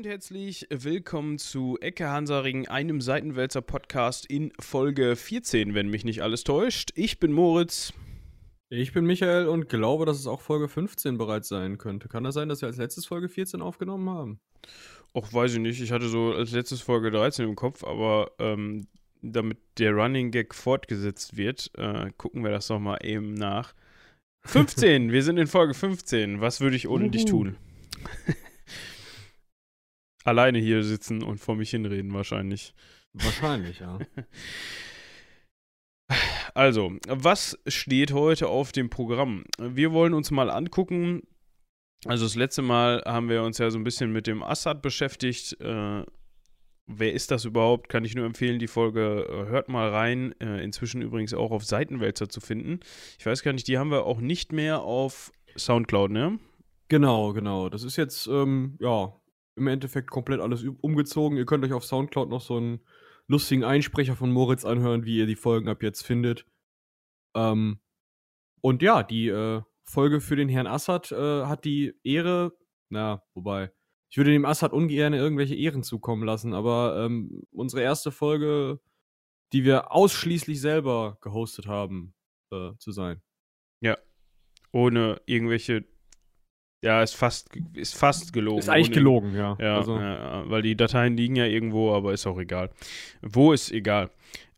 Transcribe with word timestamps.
und 0.00 0.06
herzlich 0.06 0.66
willkommen 0.70 1.36
zu 1.36 1.76
Ecke 1.82 2.08
Hansaring, 2.08 2.66
einem 2.66 3.02
Seitenwälzer 3.02 3.60
Podcast 3.60 4.24
in 4.24 4.50
Folge 4.58 5.14
14, 5.14 5.74
wenn 5.74 5.90
mich 5.90 6.06
nicht 6.06 6.22
alles 6.22 6.42
täuscht. 6.42 6.90
Ich 6.94 7.20
bin 7.20 7.32
Moritz. 7.32 7.92
Ich 8.70 8.94
bin 8.94 9.04
Michael 9.04 9.46
und 9.46 9.68
glaube, 9.68 10.06
dass 10.06 10.18
es 10.18 10.26
auch 10.26 10.40
Folge 10.40 10.68
15 10.68 11.18
bereits 11.18 11.48
sein 11.48 11.76
könnte. 11.76 12.08
Kann 12.08 12.24
das 12.24 12.34
sein, 12.34 12.48
dass 12.48 12.62
wir 12.62 12.68
als 12.68 12.78
letztes 12.78 13.04
Folge 13.04 13.28
14 13.28 13.60
aufgenommen 13.60 14.08
haben? 14.08 14.40
Och, 15.14 15.34
weiß 15.34 15.52
ich 15.52 15.60
nicht. 15.60 15.82
Ich 15.82 15.92
hatte 15.92 16.08
so 16.08 16.32
als 16.32 16.52
letztes 16.52 16.80
Folge 16.80 17.10
13 17.10 17.46
im 17.46 17.54
Kopf, 17.54 17.84
aber 17.84 18.30
ähm, 18.38 18.86
damit 19.20 19.58
der 19.76 19.92
Running 19.92 20.30
Gag 20.30 20.54
fortgesetzt 20.54 21.36
wird, 21.36 21.72
äh, 21.76 22.10
gucken 22.16 22.42
wir 22.42 22.50
das 22.50 22.68
doch 22.68 22.80
mal 22.80 23.04
eben 23.04 23.34
nach. 23.34 23.74
15, 24.46 25.12
wir 25.12 25.22
sind 25.22 25.36
in 25.36 25.46
Folge 25.46 25.74
15. 25.74 26.40
Was 26.40 26.62
würde 26.62 26.76
ich 26.76 26.88
ohne 26.88 27.10
dich 27.10 27.26
tun? 27.26 27.58
Alleine 30.30 30.60
hier 30.60 30.84
sitzen 30.84 31.24
und 31.24 31.38
vor 31.38 31.56
mich 31.56 31.70
hinreden 31.70 32.14
wahrscheinlich. 32.14 32.72
Wahrscheinlich, 33.12 33.80
ja. 33.80 33.98
Also, 36.54 36.92
was 37.06 37.56
steht 37.68 38.12
heute 38.12 38.48
auf 38.48 38.72
dem 38.72 38.90
Programm? 38.90 39.44
Wir 39.60 39.92
wollen 39.92 40.12
uns 40.12 40.32
mal 40.32 40.50
angucken. 40.50 41.22
Also, 42.04 42.24
das 42.24 42.34
letzte 42.34 42.62
Mal 42.62 43.02
haben 43.06 43.28
wir 43.28 43.44
uns 43.44 43.58
ja 43.58 43.70
so 43.70 43.78
ein 43.78 43.84
bisschen 43.84 44.12
mit 44.12 44.26
dem 44.26 44.42
Assad 44.42 44.82
beschäftigt. 44.82 45.60
Äh, 45.60 46.04
wer 46.86 47.12
ist 47.12 47.30
das 47.30 47.44
überhaupt? 47.44 47.88
Kann 47.88 48.04
ich 48.04 48.16
nur 48.16 48.26
empfehlen, 48.26 48.58
die 48.58 48.66
Folge 48.66 49.24
äh, 49.28 49.48
hört 49.48 49.68
mal 49.68 49.88
rein. 49.90 50.34
Äh, 50.40 50.64
inzwischen 50.64 51.00
übrigens 51.00 51.32
auch 51.32 51.52
auf 51.52 51.64
Seitenwälzer 51.64 52.28
zu 52.28 52.40
finden. 52.40 52.80
Ich 53.16 53.26
weiß 53.26 53.44
gar 53.44 53.52
nicht, 53.52 53.68
die 53.68 53.78
haben 53.78 53.92
wir 53.92 54.04
auch 54.04 54.20
nicht 54.20 54.52
mehr 54.52 54.80
auf 54.80 55.30
Soundcloud, 55.56 56.10
ne? 56.10 56.40
Genau, 56.88 57.32
genau. 57.32 57.68
Das 57.68 57.84
ist 57.84 57.96
jetzt, 57.96 58.26
ähm, 58.26 58.76
ja, 58.80 59.14
im 59.60 59.68
Endeffekt 59.68 60.10
komplett 60.10 60.40
alles 60.40 60.64
umgezogen. 60.80 61.38
Ihr 61.38 61.46
könnt 61.46 61.64
euch 61.64 61.72
auf 61.72 61.84
Soundcloud 61.84 62.28
noch 62.28 62.40
so 62.40 62.56
einen 62.56 62.80
lustigen 63.28 63.62
Einsprecher 63.62 64.16
von 64.16 64.32
Moritz 64.32 64.64
anhören, 64.64 65.04
wie 65.04 65.18
ihr 65.18 65.26
die 65.26 65.36
Folgen 65.36 65.68
ab 65.68 65.82
jetzt 65.82 66.02
findet. 66.02 66.46
Ähm, 67.36 67.78
und 68.60 68.82
ja, 68.82 69.02
die 69.02 69.28
äh, 69.28 69.62
Folge 69.84 70.20
für 70.20 70.36
den 70.36 70.48
Herrn 70.48 70.66
Assad 70.66 71.12
äh, 71.12 71.44
hat 71.44 71.64
die 71.64 71.94
Ehre, 72.02 72.52
na, 72.88 73.22
wobei, 73.34 73.70
ich 74.10 74.16
würde 74.16 74.32
dem 74.32 74.44
Assad 74.44 74.72
ungern 74.72 75.14
irgendwelche 75.14 75.54
Ehren 75.54 75.84
zukommen 75.84 76.24
lassen, 76.24 76.52
aber 76.54 77.04
ähm, 77.04 77.46
unsere 77.52 77.82
erste 77.82 78.10
Folge, 78.10 78.80
die 79.52 79.64
wir 79.64 79.92
ausschließlich 79.92 80.60
selber 80.60 81.18
gehostet 81.20 81.66
haben, 81.66 82.14
äh, 82.50 82.72
zu 82.78 82.90
sein. 82.90 83.22
Ja. 83.80 83.96
Ohne 84.72 85.20
irgendwelche 85.26 85.84
ja, 86.82 87.02
ist 87.02 87.14
fast, 87.14 87.50
ist 87.74 87.94
fast 87.94 88.32
gelogen. 88.32 88.58
Ist 88.58 88.68
eigentlich 88.68 88.92
gelogen, 88.92 89.34
ja. 89.34 89.56
Ja, 89.60 89.76
also. 89.76 89.98
ja, 89.98 90.48
weil 90.48 90.62
die 90.62 90.76
Dateien 90.76 91.16
liegen 91.16 91.36
ja 91.36 91.44
irgendwo, 91.44 91.94
aber 91.94 92.12
ist 92.12 92.26
auch 92.26 92.38
egal. 92.38 92.70
Wo 93.20 93.52
ist 93.52 93.70
egal? 93.70 94.10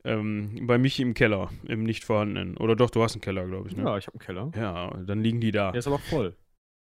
Ähm, 0.05 0.67
bei 0.67 0.78
mich 0.78 1.00
im 1.00 1.15
Keller, 1.15 1.50
im 1.67 1.84
nicht 1.84 2.05
vorhandenen. 2.05 2.56
Oder 2.56 2.77
doch, 2.77 2.91
du 2.91 3.03
hast 3.03 3.15
einen 3.15 3.23
Keller, 3.23 3.47
glaube 3.47 3.69
ich. 3.69 3.77
Ne? 3.77 3.84
Ja, 3.84 3.98
ich 3.98 4.06
habe 4.06 4.19
einen 4.19 4.27
Keller. 4.27 4.53
Ja, 4.56 4.91
dann 5.05 5.20
liegen 5.20 5.41
die 5.41 5.53
da. 5.53 5.73
Der 5.73 5.78
ist 5.78 5.87
aber 5.87 5.98
voll. 5.98 6.37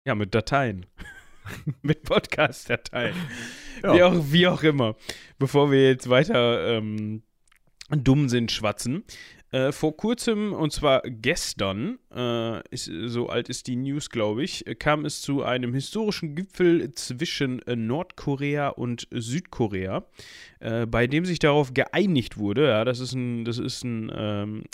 Ja, 0.06 0.14
mit 0.14 0.34
Dateien. 0.34 0.86
mit 1.82 2.02
Podcast-Dateien. 2.04 3.14
ja. 3.82 3.94
wie, 3.94 4.02
auch, 4.02 4.24
wie 4.30 4.46
auch 4.46 4.62
immer. 4.62 4.96
Bevor 5.38 5.70
wir 5.70 5.88
jetzt 5.88 6.08
weiter 6.08 6.76
ähm, 6.76 7.22
dumm 7.90 8.28
sind, 8.28 8.50
schwatzen. 8.50 9.04
Äh, 9.56 9.72
vor 9.72 9.96
kurzem, 9.96 10.52
und 10.52 10.70
zwar 10.70 11.00
gestern, 11.00 11.98
äh, 12.14 12.60
ist, 12.68 12.90
so 13.06 13.30
alt 13.30 13.48
ist 13.48 13.66
die 13.68 13.76
News, 13.76 14.10
glaube 14.10 14.44
ich, 14.44 14.66
kam 14.78 15.06
es 15.06 15.22
zu 15.22 15.44
einem 15.44 15.72
historischen 15.72 16.34
Gipfel 16.34 16.92
zwischen 16.92 17.62
äh, 17.62 17.74
Nordkorea 17.74 18.68
und 18.68 19.08
Südkorea, 19.10 20.04
äh, 20.60 20.84
bei 20.84 21.06
dem 21.06 21.24
sich 21.24 21.38
darauf 21.38 21.72
geeinigt 21.72 22.36
wurde, 22.36 22.68
ja, 22.68 22.84
das 22.84 23.00
ist 23.00 23.14
ein, 23.14 23.46
das 23.46 23.56
ist 23.56 23.82
ein 23.82 24.12
ähm, 24.14 24.64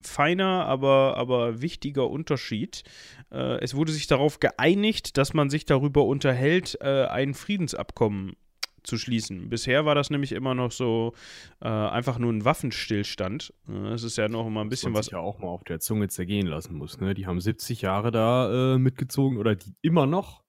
feiner, 0.00 0.64
aber, 0.64 1.18
aber 1.18 1.60
wichtiger 1.60 2.08
Unterschied. 2.08 2.84
Äh, 3.30 3.62
es 3.62 3.74
wurde 3.74 3.92
sich 3.92 4.06
darauf 4.06 4.40
geeinigt, 4.40 5.18
dass 5.18 5.34
man 5.34 5.50
sich 5.50 5.66
darüber 5.66 6.06
unterhält, 6.06 6.78
äh, 6.80 7.04
ein 7.04 7.34
Friedensabkommen 7.34 8.36
zu 8.82 8.98
schließen. 8.98 9.48
Bisher 9.48 9.84
war 9.84 9.94
das 9.94 10.10
nämlich 10.10 10.32
immer 10.32 10.54
noch 10.54 10.72
so 10.72 11.12
äh, 11.60 11.68
einfach 11.68 12.18
nur 12.18 12.32
ein 12.32 12.44
Waffenstillstand. 12.44 13.52
Das 13.66 14.02
ist 14.02 14.16
ja 14.16 14.28
noch 14.28 14.46
immer 14.46 14.62
ein 14.62 14.68
bisschen 14.68 14.94
was. 14.94 15.06
Sich 15.06 15.12
ja 15.12 15.20
auch 15.20 15.38
mal 15.38 15.48
auf 15.48 15.64
der 15.64 15.80
Zunge 15.80 16.08
zergehen 16.08 16.46
lassen 16.46 16.76
muss. 16.76 16.98
Ne? 17.00 17.14
Die 17.14 17.26
haben 17.26 17.40
70 17.40 17.82
Jahre 17.82 18.10
da 18.10 18.74
äh, 18.74 18.78
mitgezogen 18.78 19.38
oder 19.38 19.54
die 19.54 19.74
immer 19.82 20.06
noch 20.06 20.42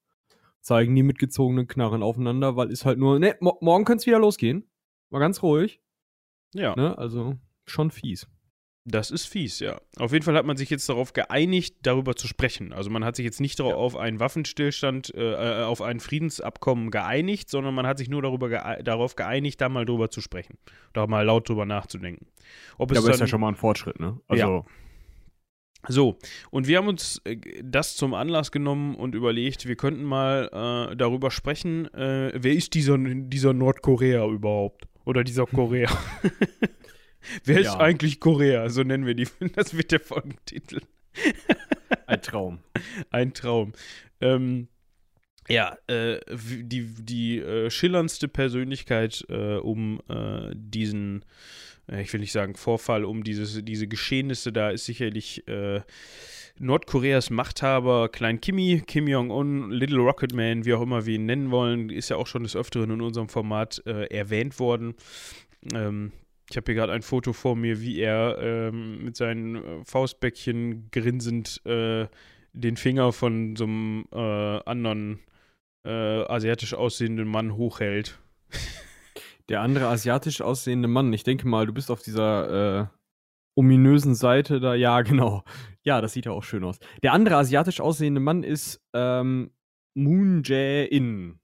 zeigen 0.60 0.94
die 0.94 1.02
mitgezogenen 1.02 1.66
Knarren 1.66 2.02
aufeinander, 2.02 2.56
weil 2.56 2.70
ist 2.70 2.84
halt 2.84 2.98
nur, 2.98 3.18
ne, 3.18 3.34
mo 3.40 3.56
morgen 3.60 3.84
könnte 3.84 4.02
es 4.02 4.06
wieder 4.06 4.18
losgehen. 4.18 4.68
Mal 5.08 5.18
ganz 5.18 5.42
ruhig. 5.42 5.80
Ja. 6.54 6.74
Ne? 6.76 6.96
Also 6.98 7.36
schon 7.66 7.90
fies. 7.90 8.28
Das 8.86 9.10
ist 9.10 9.26
fies, 9.26 9.60
ja. 9.60 9.78
Auf 9.98 10.12
jeden 10.12 10.24
Fall 10.24 10.34
hat 10.34 10.46
man 10.46 10.56
sich 10.56 10.70
jetzt 10.70 10.88
darauf 10.88 11.12
geeinigt, 11.12 11.76
darüber 11.82 12.16
zu 12.16 12.26
sprechen. 12.26 12.72
Also 12.72 12.88
man 12.88 13.04
hat 13.04 13.14
sich 13.14 13.24
jetzt 13.24 13.40
nicht 13.40 13.58
ja. 13.58 13.66
auf 13.66 13.94
einen 13.94 14.20
Waffenstillstand, 14.20 15.14
äh, 15.14 15.60
äh, 15.60 15.64
auf 15.64 15.82
ein 15.82 16.00
Friedensabkommen 16.00 16.90
geeinigt, 16.90 17.50
sondern 17.50 17.74
man 17.74 17.86
hat 17.86 17.98
sich 17.98 18.08
nur 18.08 18.22
darüber 18.22 18.48
gee 18.48 18.82
darauf 18.82 19.16
geeinigt, 19.16 19.60
da 19.60 19.68
mal 19.68 19.84
drüber 19.84 20.10
zu 20.10 20.22
sprechen. 20.22 20.56
Da 20.94 21.06
mal 21.06 21.26
laut 21.26 21.48
drüber 21.48 21.66
nachzudenken. 21.66 22.26
Ob 22.78 22.92
ja, 22.92 23.00
aber 23.00 23.10
ist 23.10 23.20
ja 23.20 23.26
schon 23.26 23.40
mal 23.40 23.48
ein 23.48 23.54
Fortschritt, 23.54 24.00
ne? 24.00 24.18
Also 24.28 24.42
ja. 24.42 24.64
So, 25.88 26.18
und 26.50 26.66
wir 26.66 26.78
haben 26.78 26.88
uns 26.88 27.22
äh, 27.24 27.36
das 27.62 27.96
zum 27.96 28.12
Anlass 28.14 28.52
genommen 28.52 28.94
und 28.96 29.14
überlegt, 29.14 29.66
wir 29.66 29.76
könnten 29.76 30.04
mal 30.04 30.90
äh, 30.92 30.96
darüber 30.96 31.30
sprechen, 31.30 31.86
äh, 31.94 32.32
wer 32.34 32.52
ist 32.52 32.74
dieser, 32.74 32.98
dieser 32.98 33.52
Nordkorea 33.52 34.26
überhaupt? 34.26 34.86
Oder 35.04 35.24
dieser 35.24 35.46
Korea? 35.46 35.90
Wer 37.44 37.60
ja. 37.60 37.70
ist 37.72 37.76
eigentlich 37.76 38.20
Korea? 38.20 38.68
So 38.68 38.82
nennen 38.82 39.06
wir 39.06 39.14
die. 39.14 39.28
Das 39.54 39.76
wird 39.76 39.92
der 39.92 40.00
Folgentitel. 40.00 40.80
Ein 42.06 42.22
Traum. 42.22 42.60
Ein 43.10 43.34
Traum. 43.34 43.72
Ähm, 44.20 44.68
ja, 45.48 45.76
äh, 45.88 46.20
die, 46.30 46.86
die 46.86 47.38
äh, 47.38 47.70
schillerndste 47.70 48.28
Persönlichkeit 48.28 49.24
äh, 49.28 49.56
um 49.56 50.00
äh, 50.08 50.50
diesen, 50.54 51.24
äh, 51.90 52.02
ich 52.02 52.12
will 52.12 52.20
nicht 52.20 52.32
sagen 52.32 52.54
Vorfall, 52.54 53.04
um 53.04 53.24
dieses, 53.24 53.64
diese 53.64 53.88
Geschehnisse 53.88 54.52
da 54.52 54.70
ist 54.70 54.84
sicherlich 54.84 55.46
äh, 55.48 55.80
Nordkoreas 56.58 57.30
Machthaber 57.30 58.10
Klein 58.10 58.40
Kimi, 58.40 58.82
Kim 58.86 59.08
Jong-un, 59.08 59.72
Little 59.72 59.98
Rocket 59.98 60.34
Man, 60.34 60.64
wie 60.66 60.74
auch 60.74 60.82
immer 60.82 61.06
wir 61.06 61.16
ihn 61.16 61.26
nennen 61.26 61.50
wollen, 61.50 61.90
ist 61.90 62.10
ja 62.10 62.16
auch 62.16 62.26
schon 62.26 62.44
des 62.44 62.54
Öfteren 62.54 62.90
in 62.90 63.00
unserem 63.00 63.28
Format 63.28 63.78
erwähnt 63.86 64.58
worden. 64.58 64.94
Ähm, 65.72 66.12
ich 66.50 66.56
habe 66.56 66.66
hier 66.66 66.74
gerade 66.74 66.92
ein 66.92 67.02
Foto 67.02 67.32
vor 67.32 67.54
mir, 67.54 67.80
wie 67.80 67.98
er 68.00 68.38
ähm, 68.40 69.04
mit 69.04 69.16
seinen 69.16 69.54
äh, 69.54 69.84
Faustbäckchen 69.84 70.90
grinsend 70.90 71.64
äh, 71.64 72.08
den 72.52 72.76
Finger 72.76 73.12
von 73.12 73.54
so 73.54 73.64
einem 73.64 74.04
äh, 74.12 74.60
anderen 74.64 75.20
äh, 75.86 75.90
asiatisch 75.90 76.74
aussehenden 76.74 77.28
Mann 77.28 77.56
hochhält. 77.56 78.18
Der 79.48 79.60
andere 79.60 79.86
asiatisch 79.86 80.40
aussehende 80.40 80.88
Mann, 80.88 81.12
ich 81.12 81.22
denke 81.22 81.46
mal, 81.46 81.66
du 81.66 81.72
bist 81.72 81.90
auf 81.90 82.02
dieser 82.02 82.80
äh, 82.80 82.86
ominösen 83.54 84.16
Seite 84.16 84.58
da. 84.58 84.74
Ja, 84.74 85.02
genau. 85.02 85.44
Ja, 85.84 86.00
das 86.00 86.12
sieht 86.12 86.26
ja 86.26 86.32
auch 86.32 86.44
schön 86.44 86.64
aus. 86.64 86.78
Der 87.04 87.12
andere 87.12 87.36
asiatisch 87.36 87.80
aussehende 87.80 88.20
Mann 88.20 88.42
ist 88.42 88.80
ähm, 88.92 89.52
Moon 89.94 90.42
Jae-in, 90.44 91.38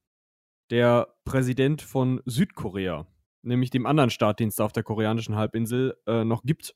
der 0.71 1.15
Präsident 1.25 1.83
von 1.83 2.21
Südkorea 2.27 3.07
nämlich 3.47 3.71
dem 3.71 3.87
anderen 3.87 4.11
Staat, 4.11 4.41
den 4.41 4.49
es 4.49 4.57
da 4.57 4.65
auf 4.65 4.73
der 4.73 4.83
koreanischen 4.83 5.37
Halbinsel 5.37 5.97
äh, 6.07 6.25
noch 6.25 6.43
gibt. 6.43 6.75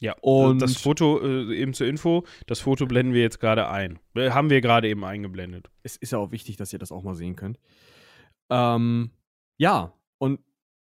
Ja, 0.00 0.16
und 0.20 0.60
das 0.60 0.76
Foto 0.78 1.20
äh, 1.20 1.54
eben 1.54 1.74
zur 1.74 1.86
Info, 1.86 2.24
das 2.48 2.58
Foto 2.58 2.86
blenden 2.86 3.14
wir 3.14 3.22
jetzt 3.22 3.38
gerade 3.38 3.68
ein. 3.68 4.00
Äh, 4.14 4.30
haben 4.30 4.50
wir 4.50 4.60
gerade 4.60 4.88
eben 4.88 5.04
eingeblendet. 5.04 5.70
Es 5.84 5.96
ist 5.96 6.10
ja 6.10 6.18
auch 6.18 6.32
wichtig, 6.32 6.56
dass 6.56 6.72
ihr 6.72 6.80
das 6.80 6.90
auch 6.90 7.04
mal 7.04 7.14
sehen 7.14 7.36
könnt. 7.36 7.60
Ähm, 8.50 9.12
ja, 9.58 9.92
und 10.18 10.40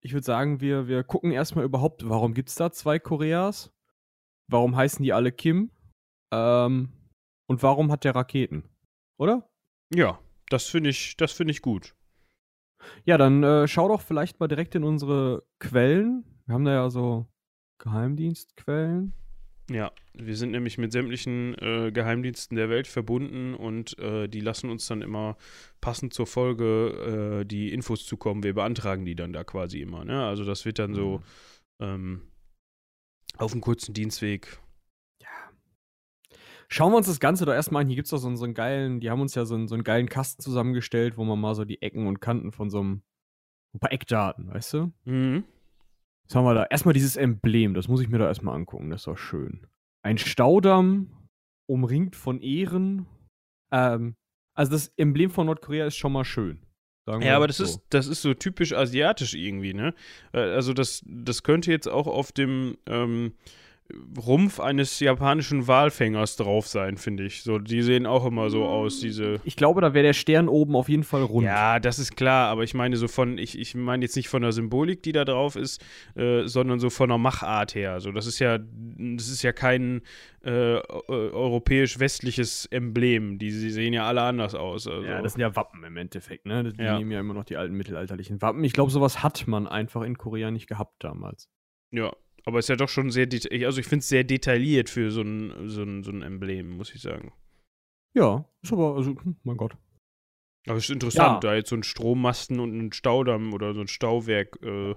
ich 0.03 0.13
würde 0.13 0.25
sagen, 0.25 0.59
wir, 0.59 0.87
wir 0.87 1.03
gucken 1.03 1.31
erstmal 1.31 1.63
überhaupt, 1.63 2.07
warum 2.07 2.33
gibt 2.33 2.49
es 2.49 2.55
da 2.55 2.71
zwei 2.71 2.99
Koreas? 2.99 3.71
Warum 4.49 4.75
heißen 4.75 5.03
die 5.03 5.13
alle 5.13 5.31
Kim? 5.31 5.71
Ähm, 6.33 6.91
und 7.49 7.63
warum 7.63 7.91
hat 7.91 8.03
der 8.03 8.15
Raketen? 8.15 8.69
Oder? 9.17 9.49
Ja, 9.93 10.19
das 10.49 10.65
finde 10.65 10.89
ich, 10.89 11.17
das 11.17 11.39
ich 11.39 11.61
gut. 11.61 11.95
Ja, 13.05 13.17
dann 13.17 13.43
äh, 13.43 13.67
schau 13.67 13.87
doch 13.87 14.01
vielleicht 14.01 14.39
mal 14.39 14.47
direkt 14.47 14.75
in 14.75 14.83
unsere 14.83 15.43
Quellen. 15.59 16.23
Wir 16.45 16.55
haben 16.55 16.65
da 16.65 16.73
ja 16.73 16.89
so 16.89 17.27
Geheimdienstquellen. 17.79 19.13
Ja, 19.69 19.91
wir 20.13 20.37
sind 20.37 20.51
nämlich 20.51 20.77
mit 20.77 20.93
sämtlichen 20.93 21.53
äh, 21.55 21.91
Geheimdiensten 21.91 22.55
der 22.55 22.69
Welt 22.69 22.87
verbunden 22.87 23.53
und 23.53 23.99
äh, 23.99 24.29
die 24.29 24.39
lassen 24.39 24.69
uns 24.69 24.87
dann 24.87 25.01
immer 25.01 25.35
passend 25.81 26.13
zur 26.13 26.25
Folge 26.25 27.41
äh, 27.41 27.45
die 27.45 27.73
Infos 27.73 28.05
zukommen. 28.05 28.43
Wir 28.43 28.53
beantragen 28.53 29.05
die 29.05 29.15
dann 29.15 29.33
da 29.33 29.43
quasi 29.43 29.81
immer. 29.81 30.05
Ne? 30.05 30.25
Also 30.25 30.45
das 30.45 30.63
wird 30.63 30.79
dann 30.79 30.93
so 30.93 31.17
mhm. 31.79 31.85
ähm, 31.85 32.21
auf 33.37 33.51
einem 33.51 33.61
kurzen 33.61 33.93
Dienstweg. 33.93 34.57
Schauen 36.69 36.91
wir 36.91 36.97
uns 36.97 37.07
das 37.07 37.19
Ganze 37.19 37.45
doch 37.45 37.53
erstmal 37.53 37.81
an. 37.81 37.87
Hier 37.87 37.95
gibt 37.95 38.07
es 38.07 38.11
doch 38.11 38.17
so, 38.17 38.33
so, 38.35 38.43
einen 38.43 38.53
geilen, 38.53 38.99
die 38.99 39.09
haben 39.09 39.21
uns 39.21 39.35
ja 39.35 39.45
so 39.45 39.55
einen, 39.55 39.67
so 39.67 39.75
einen 39.75 39.83
geilen 39.83 40.09
Kasten 40.09 40.41
zusammengestellt, 40.41 41.17
wo 41.17 41.23
man 41.23 41.39
mal 41.39 41.55
so 41.55 41.63
die 41.63 41.81
Ecken 41.81 42.07
und 42.07 42.19
Kanten 42.19 42.51
von 42.51 42.69
so 42.69 42.79
einem, 42.79 43.01
ein 43.73 43.79
paar 43.79 43.91
Eckdaten, 43.91 44.49
weißt 44.53 44.73
du? 44.73 44.91
Mhm. 45.05 45.45
Was 46.27 46.35
haben 46.35 46.43
wir 46.43 46.53
da? 46.53 46.65
Erstmal 46.65 46.93
dieses 46.93 47.15
Emblem, 47.15 47.73
das 47.73 47.87
muss 47.87 48.01
ich 48.01 48.09
mir 48.09 48.17
da 48.17 48.27
erstmal 48.27 48.55
angucken, 48.55 48.89
das 48.89 49.01
ist 49.01 49.07
doch 49.07 49.17
schön. 49.17 49.65
Ein 50.03 50.17
Staudamm, 50.17 51.09
umringt 51.67 52.15
von 52.15 52.41
Ehren. 52.41 53.05
Ähm, 53.71 54.15
also 54.55 54.71
das 54.71 54.91
Emblem 54.97 55.29
von 55.29 55.45
Nordkorea 55.45 55.85
ist 55.85 55.97
schon 55.97 56.11
mal 56.11 56.25
schön. 56.25 56.59
ja, 57.07 57.35
aber 57.35 57.47
das 57.47 57.57
so. 57.57 57.63
ist, 57.63 57.81
das 57.89 58.07
ist 58.07 58.21
so 58.21 58.33
typisch 58.33 58.73
asiatisch 58.73 59.35
irgendwie, 59.35 59.73
ne? 59.73 59.93
Äh, 60.33 60.39
also 60.39 60.73
das, 60.73 61.03
das 61.05 61.43
könnte 61.43 61.71
jetzt 61.71 61.87
auch 61.87 62.07
auf 62.07 62.31
dem, 62.31 62.77
ähm, 62.87 63.33
Rumpf 64.17 64.59
eines 64.59 64.99
japanischen 64.99 65.67
Walfängers 65.67 66.35
drauf 66.35 66.67
sein, 66.67 66.97
finde 66.97 67.23
ich. 67.23 67.43
So, 67.43 67.57
die 67.57 67.81
sehen 67.81 68.05
auch 68.05 68.25
immer 68.25 68.49
so 68.49 68.65
aus, 68.65 68.99
diese. 68.99 69.39
Ich 69.45 69.55
glaube, 69.55 69.79
da 69.79 69.93
wäre 69.93 70.03
der 70.03 70.13
Stern 70.13 70.49
oben 70.49 70.75
auf 70.75 70.89
jeden 70.89 71.03
Fall 71.03 71.21
rund. 71.21 71.45
Ja, 71.45 71.79
das 71.79 71.97
ist 71.97 72.17
klar, 72.17 72.49
aber 72.49 72.63
ich 72.63 72.73
meine 72.73 72.97
so 72.97 73.07
von, 73.07 73.37
ich, 73.37 73.57
ich 73.57 73.75
meine 73.75 74.03
jetzt 74.03 74.17
nicht 74.17 74.27
von 74.27 74.41
der 74.41 74.51
Symbolik, 74.51 75.03
die 75.03 75.13
da 75.13 75.23
drauf 75.23 75.55
ist, 75.55 75.81
äh, 76.15 76.47
sondern 76.47 76.79
so 76.79 76.89
von 76.89 77.07
der 77.07 77.17
Machart 77.17 77.75
her. 77.75 77.93
Also, 77.93 78.11
das 78.11 78.27
ist 78.27 78.39
ja, 78.39 78.57
das 78.57 79.29
ist 79.29 79.41
ja 79.43 79.53
kein 79.53 80.01
äh, 80.43 80.81
europäisch-westliches 81.07 82.65
Emblem. 82.65 83.39
Die, 83.39 83.49
die 83.51 83.69
sehen 83.69 83.93
ja 83.93 84.05
alle 84.05 84.21
anders 84.21 84.53
aus. 84.53 84.87
Also. 84.87 85.05
Ja, 85.05 85.21
das 85.21 85.33
sind 85.33 85.41
ja 85.41 85.55
Wappen 85.55 85.83
im 85.85 85.95
Endeffekt, 85.95 86.45
ne? 86.45 86.73
Die 86.73 86.83
ja. 86.83 86.97
nehmen 86.97 87.11
ja 87.11 87.21
immer 87.21 87.33
noch 87.33 87.45
die 87.45 87.55
alten 87.55 87.75
mittelalterlichen 87.75 88.41
Wappen. 88.41 88.63
Ich 88.65 88.73
glaube, 88.73 88.91
sowas 88.91 89.23
hat 89.23 89.47
man 89.47 89.65
einfach 89.65 90.01
in 90.01 90.17
Korea 90.17 90.51
nicht 90.51 90.67
gehabt 90.67 90.95
damals. 91.03 91.49
Ja, 91.91 92.11
aber 92.47 92.59
ist 92.59 92.69
ja 92.69 92.77
doch 92.77 92.87
schon 92.87 93.11
sehr, 93.11 93.27
also 93.65 93.81
ich 93.81 93.87
finde 93.87 93.99
es 93.99 94.07
sehr 94.07 94.23
detailliert 94.23 94.89
für 94.89 95.11
so 95.11 95.21
ein, 95.21 95.67
so, 95.67 95.83
ein, 95.83 96.03
so 96.03 96.11
ein 96.11 96.21
Emblem, 96.21 96.77
muss 96.77 96.95
ich 96.95 97.01
sagen. 97.01 97.33
Ja, 98.13 98.45
ist 98.61 98.71
aber, 98.71 98.95
also, 98.95 99.09
hm, 99.21 99.35
mein 99.43 99.57
Gott. 99.57 99.75
Aber 100.65 100.77
es 100.77 100.85
ist 100.85 100.91
interessant, 100.91 101.43
ja. 101.43 101.49
da 101.49 101.55
jetzt 101.55 101.69
so 101.69 101.75
ein 101.75 101.83
Strommasten 101.83 102.61
und 102.61 102.77
ein 102.77 102.93
Staudamm 102.93 103.53
oder 103.53 103.73
so 103.73 103.81
ein 103.81 103.89
Stauwerk 103.89 104.59
äh, 104.63 104.95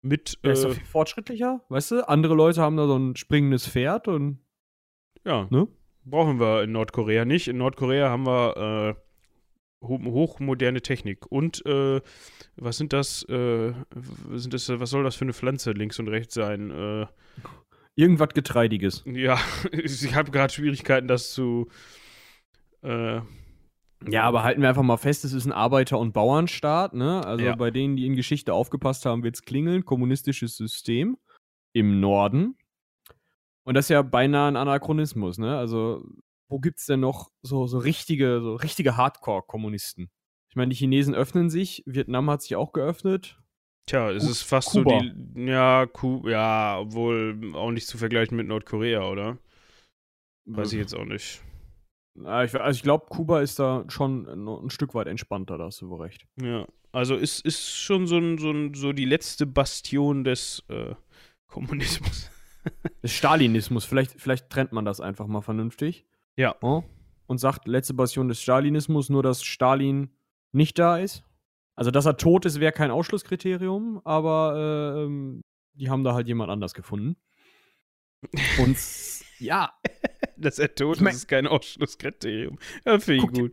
mit. 0.00 0.38
Äh, 0.42 0.52
ist 0.52 0.64
doch 0.64 0.72
viel 0.72 0.86
fortschrittlicher, 0.86 1.62
weißt 1.68 1.90
du? 1.90 2.08
Andere 2.08 2.34
Leute 2.34 2.62
haben 2.62 2.78
da 2.78 2.86
so 2.86 2.96
ein 2.96 3.16
springendes 3.16 3.68
Pferd 3.68 4.08
und. 4.08 4.38
Ja. 5.26 5.46
Ne? 5.50 5.68
Brauchen 6.06 6.40
wir 6.40 6.62
in 6.62 6.72
Nordkorea 6.72 7.26
nicht. 7.26 7.48
In 7.48 7.58
Nordkorea 7.58 8.08
haben 8.08 8.26
wir 8.26 8.96
äh, 8.96 9.07
hochmoderne 9.82 10.82
Technik. 10.82 11.26
Und 11.30 11.64
äh, 11.66 12.00
was 12.56 12.78
sind 12.78 12.92
das, 12.92 13.22
äh, 13.28 13.72
sind 14.34 14.54
das, 14.54 14.68
was 14.68 14.90
soll 14.90 15.04
das 15.04 15.16
für 15.16 15.24
eine 15.24 15.32
Pflanze 15.32 15.72
links 15.72 15.98
und 15.98 16.08
rechts 16.08 16.34
sein? 16.34 16.70
Äh, 16.70 17.06
Irgendwas 17.98 18.28
Getreidiges. 18.28 19.02
Ja, 19.06 19.40
ich 19.72 20.14
habe 20.14 20.30
gerade 20.30 20.52
Schwierigkeiten, 20.52 21.08
das 21.08 21.32
zu. 21.32 21.66
Äh, 22.82 23.20
ja, 24.08 24.22
aber 24.22 24.44
halten 24.44 24.62
wir 24.62 24.68
einfach 24.68 24.84
mal 24.84 24.96
fest, 24.96 25.24
es 25.24 25.32
ist 25.32 25.46
ein 25.46 25.52
Arbeiter- 25.52 25.98
und 25.98 26.12
Bauernstaat, 26.12 26.94
ne? 26.94 27.26
Also 27.26 27.44
ja. 27.44 27.56
bei 27.56 27.72
denen, 27.72 27.96
die 27.96 28.06
in 28.06 28.14
Geschichte 28.14 28.54
aufgepasst 28.54 29.04
haben, 29.04 29.24
wird 29.24 29.34
es 29.34 29.42
klingeln. 29.42 29.84
Kommunistisches 29.84 30.56
System 30.56 31.16
im 31.72 31.98
Norden. 31.98 32.56
Und 33.64 33.74
das 33.74 33.86
ist 33.86 33.90
ja 33.90 34.02
beinahe 34.02 34.46
ein 34.46 34.56
Anachronismus, 34.56 35.38
ne? 35.38 35.58
Also 35.58 36.06
wo 36.48 36.58
gibt 36.58 36.78
es 36.78 36.86
denn 36.86 37.00
noch 37.00 37.30
so, 37.42 37.66
so 37.66 37.78
richtige, 37.78 38.40
so 38.40 38.54
richtige 38.54 38.96
Hardcore-Kommunisten? 38.96 40.10
Ich 40.48 40.56
meine, 40.56 40.70
die 40.70 40.76
Chinesen 40.76 41.14
öffnen 41.14 41.50
sich, 41.50 41.82
Vietnam 41.86 42.30
hat 42.30 42.42
sich 42.42 42.56
auch 42.56 42.72
geöffnet. 42.72 43.38
Tja, 43.86 44.10
es 44.10 44.28
ist 44.28 44.42
fast 44.42 44.70
Kuba. 44.70 44.98
so 44.98 45.00
die. 45.00 45.46
Ja, 45.46 45.86
Ku 45.86 46.28
ja, 46.28 46.78
obwohl 46.78 47.54
auch 47.54 47.70
nicht 47.70 47.86
zu 47.86 47.96
vergleichen 47.96 48.36
mit 48.36 48.46
Nordkorea, 48.46 49.08
oder? 49.08 49.38
Weiß 50.44 50.72
ich 50.72 50.78
jetzt 50.78 50.94
auch 50.94 51.04
nicht. 51.04 51.42
Also 52.24 52.58
ich 52.70 52.82
glaube, 52.82 53.06
Kuba 53.08 53.40
ist 53.40 53.58
da 53.58 53.84
schon 53.88 54.26
ein 54.26 54.70
Stück 54.70 54.94
weit 54.94 55.06
entspannter, 55.06 55.56
da 55.56 55.66
hast 55.66 55.80
du 55.82 55.88
wohl 55.88 56.02
recht. 56.02 56.26
Ja, 56.40 56.66
also 56.92 57.14
ist, 57.14 57.44
ist 57.44 57.76
schon 57.76 58.06
so, 58.06 58.18
ein, 58.18 58.38
so, 58.38 58.50
ein, 58.50 58.74
so 58.74 58.92
die 58.92 59.04
letzte 59.04 59.46
Bastion 59.46 60.24
des 60.24 60.64
äh, 60.68 60.94
Kommunismus. 61.46 62.30
des 63.02 63.12
Stalinismus, 63.12 63.84
vielleicht, 63.84 64.20
vielleicht 64.20 64.50
trennt 64.50 64.72
man 64.72 64.84
das 64.84 65.00
einfach 65.00 65.26
mal 65.26 65.42
vernünftig. 65.42 66.06
Ja. 66.38 66.54
Und 66.60 67.38
sagt, 67.38 67.66
letzte 67.66 67.94
Passion 67.94 68.28
des 68.28 68.40
Stalinismus, 68.40 69.10
nur 69.10 69.22
dass 69.22 69.42
Stalin 69.42 70.16
nicht 70.52 70.78
da 70.78 70.96
ist. 70.96 71.24
Also, 71.74 71.90
dass 71.90 72.06
er 72.06 72.16
tot 72.16 72.46
ist, 72.46 72.60
wäre 72.60 72.72
kein 72.72 72.90
Ausschlusskriterium, 72.90 74.00
aber 74.04 74.94
äh, 74.96 75.02
ähm, 75.04 75.42
die 75.74 75.90
haben 75.90 76.04
da 76.04 76.14
halt 76.14 76.28
jemand 76.28 76.50
anders 76.50 76.74
gefunden. 76.74 77.16
Und 78.58 78.76
ja. 79.38 79.72
dass 80.36 80.58
er 80.58 80.74
tot 80.74 80.96
ich 80.96 81.02
mein, 81.02 81.12
ist, 81.12 81.18
ist 81.18 81.28
kein 81.28 81.46
Ausschlusskriterium. 81.46 82.58
Ja, 82.86 82.98
finde 82.98 83.24
ich 83.24 83.32
gut. 83.32 83.52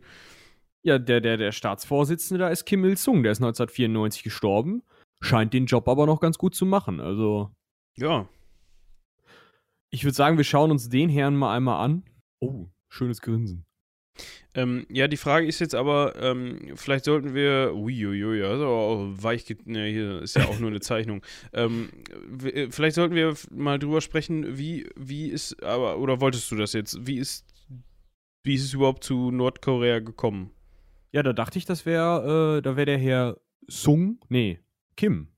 Ja, 0.82 0.98
der, 0.98 1.20
der, 1.20 1.36
der 1.36 1.50
Staatsvorsitzende 1.52 2.38
da 2.38 2.48
ist 2.48 2.64
Kim 2.64 2.84
Il-sung, 2.84 3.24
der 3.24 3.32
ist 3.32 3.38
1994 3.38 4.22
gestorben, 4.22 4.82
scheint 5.20 5.52
den 5.52 5.66
Job 5.66 5.88
aber 5.88 6.06
noch 6.06 6.20
ganz 6.20 6.38
gut 6.38 6.54
zu 6.54 6.66
machen. 6.66 7.00
Also. 7.00 7.50
Ja. 7.96 8.28
Ich 9.90 10.04
würde 10.04 10.14
sagen, 10.14 10.36
wir 10.36 10.44
schauen 10.44 10.70
uns 10.70 10.88
den 10.88 11.08
Herrn 11.08 11.36
mal 11.36 11.56
einmal 11.56 11.84
an. 11.84 12.04
Oh, 12.40 12.66
Schönes 12.88 13.20
Grinsen. 13.20 13.66
Ähm, 14.54 14.86
ja, 14.88 15.08
die 15.08 15.18
Frage 15.18 15.46
ist 15.46 15.58
jetzt 15.58 15.74
aber, 15.74 16.14
ähm, 16.20 16.72
vielleicht 16.76 17.04
sollten 17.04 17.34
wir, 17.34 17.72
uiuiui, 17.74 18.42
also 18.42 18.66
auch 18.66 19.06
weich, 19.22 19.44
ne, 19.64 19.86
hier 19.86 20.22
ist 20.22 20.36
ja 20.36 20.46
auch 20.46 20.58
nur 20.58 20.70
eine 20.70 20.80
Zeichnung. 20.80 21.22
Ähm, 21.52 21.90
äh, 22.42 22.68
vielleicht 22.70 22.94
sollten 22.94 23.14
wir 23.14 23.34
mal 23.50 23.78
drüber 23.78 24.00
sprechen, 24.00 24.56
wie, 24.56 24.88
wie 24.96 25.28
ist, 25.28 25.62
aber, 25.62 25.98
oder 25.98 26.20
wolltest 26.20 26.50
du 26.50 26.56
das 26.56 26.72
jetzt, 26.72 27.06
wie 27.06 27.18
ist, 27.18 27.44
wie 28.44 28.54
ist 28.54 28.64
es 28.64 28.72
überhaupt 28.72 29.04
zu 29.04 29.30
Nordkorea 29.30 29.98
gekommen? 29.98 30.50
Ja, 31.12 31.22
da 31.22 31.32
dachte 31.32 31.58
ich, 31.58 31.66
das 31.66 31.84
wäre, 31.84 32.58
äh, 32.58 32.62
da 32.62 32.76
wäre 32.76 32.86
der 32.86 32.98
Herr 32.98 33.36
Sung, 33.68 34.18
nee, 34.28 34.60
Kim. 34.96 35.28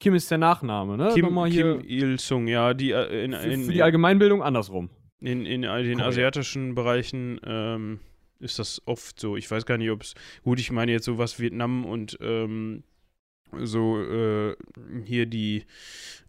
Kim 0.00 0.14
ist 0.14 0.30
der 0.30 0.38
Nachname, 0.38 0.96
ne? 0.96 1.10
Kim, 1.14 1.26
Kim 1.50 1.80
Il-sung, 1.84 2.48
ja, 2.48 2.74
die, 2.74 2.90
äh, 2.90 3.24
in, 3.24 3.32
in, 3.34 3.64
für 3.64 3.72
die 3.72 3.82
Allgemeinbildung 3.82 4.42
andersrum. 4.42 4.88
In, 5.20 5.44
in 5.44 5.62
den 5.62 5.70
Korea. 5.70 6.06
asiatischen 6.06 6.74
Bereichen 6.74 7.40
ähm, 7.44 8.00
ist 8.38 8.58
das 8.58 8.82
oft 8.86 9.20
so. 9.20 9.36
Ich 9.36 9.50
weiß 9.50 9.66
gar 9.66 9.76
nicht, 9.76 9.90
ob 9.90 10.02
es. 10.02 10.14
Gut, 10.42 10.58
ich 10.58 10.70
meine 10.70 10.92
jetzt 10.92 11.04
so 11.04 11.18
was 11.18 11.38
Vietnam 11.38 11.84
und 11.84 12.16
ähm, 12.20 12.84
so 13.58 14.00
äh, 14.00 14.56
hier 15.04 15.26
die 15.26 15.64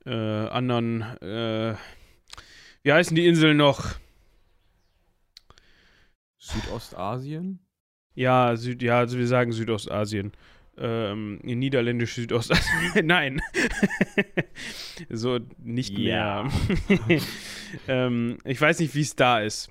äh, 0.06 0.12
anderen. 0.12 1.02
Äh, 1.22 1.76
wie 2.84 2.92
heißen 2.92 3.16
die 3.16 3.28
Inseln 3.28 3.58
noch? 3.58 3.96
Südostasien? 6.38 7.60
Ja, 8.14 8.56
Süd, 8.58 8.82
ja, 8.82 8.98
also 8.98 9.18
wir 9.18 9.28
sagen 9.28 9.52
Südostasien 9.52 10.34
ähm, 10.82 11.40
Niederländisch 11.44 12.16
Südostasien. 12.16 13.06
Nein. 13.06 13.42
so 15.10 15.40
nicht 15.60 15.98
mehr. 15.98 16.50
ähm, 17.88 18.38
ich 18.44 18.60
weiß 18.60 18.80
nicht, 18.80 18.96
wie 18.96 19.02
es 19.02 19.16
da 19.16 19.40
ist. 19.40 19.70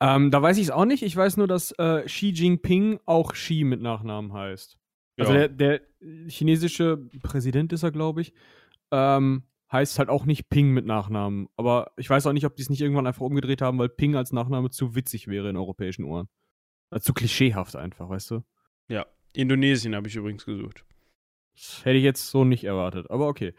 Ähm, 0.00 0.30
da 0.30 0.42
weiß 0.42 0.58
ich 0.58 0.64
es 0.64 0.70
auch 0.70 0.84
nicht. 0.84 1.02
Ich 1.02 1.16
weiß 1.16 1.38
nur, 1.38 1.48
dass 1.48 1.72
äh, 1.72 2.02
Xi 2.04 2.30
Jinping 2.30 3.00
auch 3.06 3.32
Xi 3.32 3.64
mit 3.64 3.80
Nachnamen 3.80 4.32
heißt. 4.34 4.76
Also 5.18 5.32
ja. 5.32 5.48
der, 5.48 5.48
der, 5.48 5.80
chinesische 6.28 6.98
Präsident 7.22 7.72
ist 7.72 7.82
er, 7.82 7.92
glaube 7.92 8.20
ich. 8.20 8.34
Ähm, 8.90 9.44
heißt 9.72 9.98
halt 9.98 10.10
auch 10.10 10.26
nicht 10.26 10.50
Ping 10.50 10.70
mit 10.70 10.84
Nachnamen. 10.84 11.48
Aber 11.56 11.92
ich 11.96 12.10
weiß 12.10 12.26
auch 12.26 12.32
nicht, 12.34 12.44
ob 12.44 12.56
die 12.56 12.62
es 12.62 12.68
nicht 12.68 12.82
irgendwann 12.82 13.06
einfach 13.06 13.22
umgedreht 13.22 13.62
haben, 13.62 13.78
weil 13.78 13.88
Ping 13.88 14.16
als 14.16 14.32
Nachname 14.32 14.68
zu 14.70 14.94
witzig 14.94 15.28
wäre 15.28 15.48
in 15.48 15.56
europäischen 15.56 16.04
Ohren. 16.04 16.28
Also 16.90 17.04
zu 17.04 17.14
klischeehaft 17.14 17.74
einfach, 17.74 18.08
weißt 18.10 18.32
du? 18.32 18.44
Ja, 18.88 19.06
Indonesien 19.32 19.94
habe 19.94 20.08
ich 20.08 20.16
übrigens 20.16 20.44
gesucht. 20.44 20.84
Das 21.54 21.84
hätte 21.84 21.98
ich 21.98 22.04
jetzt 22.04 22.28
so 22.28 22.44
nicht 22.44 22.64
erwartet, 22.64 23.10
aber 23.10 23.28
okay. 23.28 23.54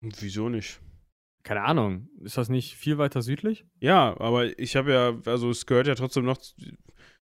Wieso 0.00 0.48
nicht? 0.48 0.80
Keine 1.44 1.62
Ahnung. 1.62 2.08
Ist 2.20 2.38
das 2.38 2.48
nicht 2.48 2.76
viel 2.76 2.98
weiter 2.98 3.22
südlich? 3.22 3.66
Ja, 3.80 4.18
aber 4.20 4.58
ich 4.58 4.76
habe 4.76 4.92
ja, 4.92 5.30
also 5.30 5.50
es 5.50 5.66
gehört 5.66 5.88
ja 5.88 5.94
trotzdem 5.94 6.24
noch 6.24 6.38
zu, 6.38 6.54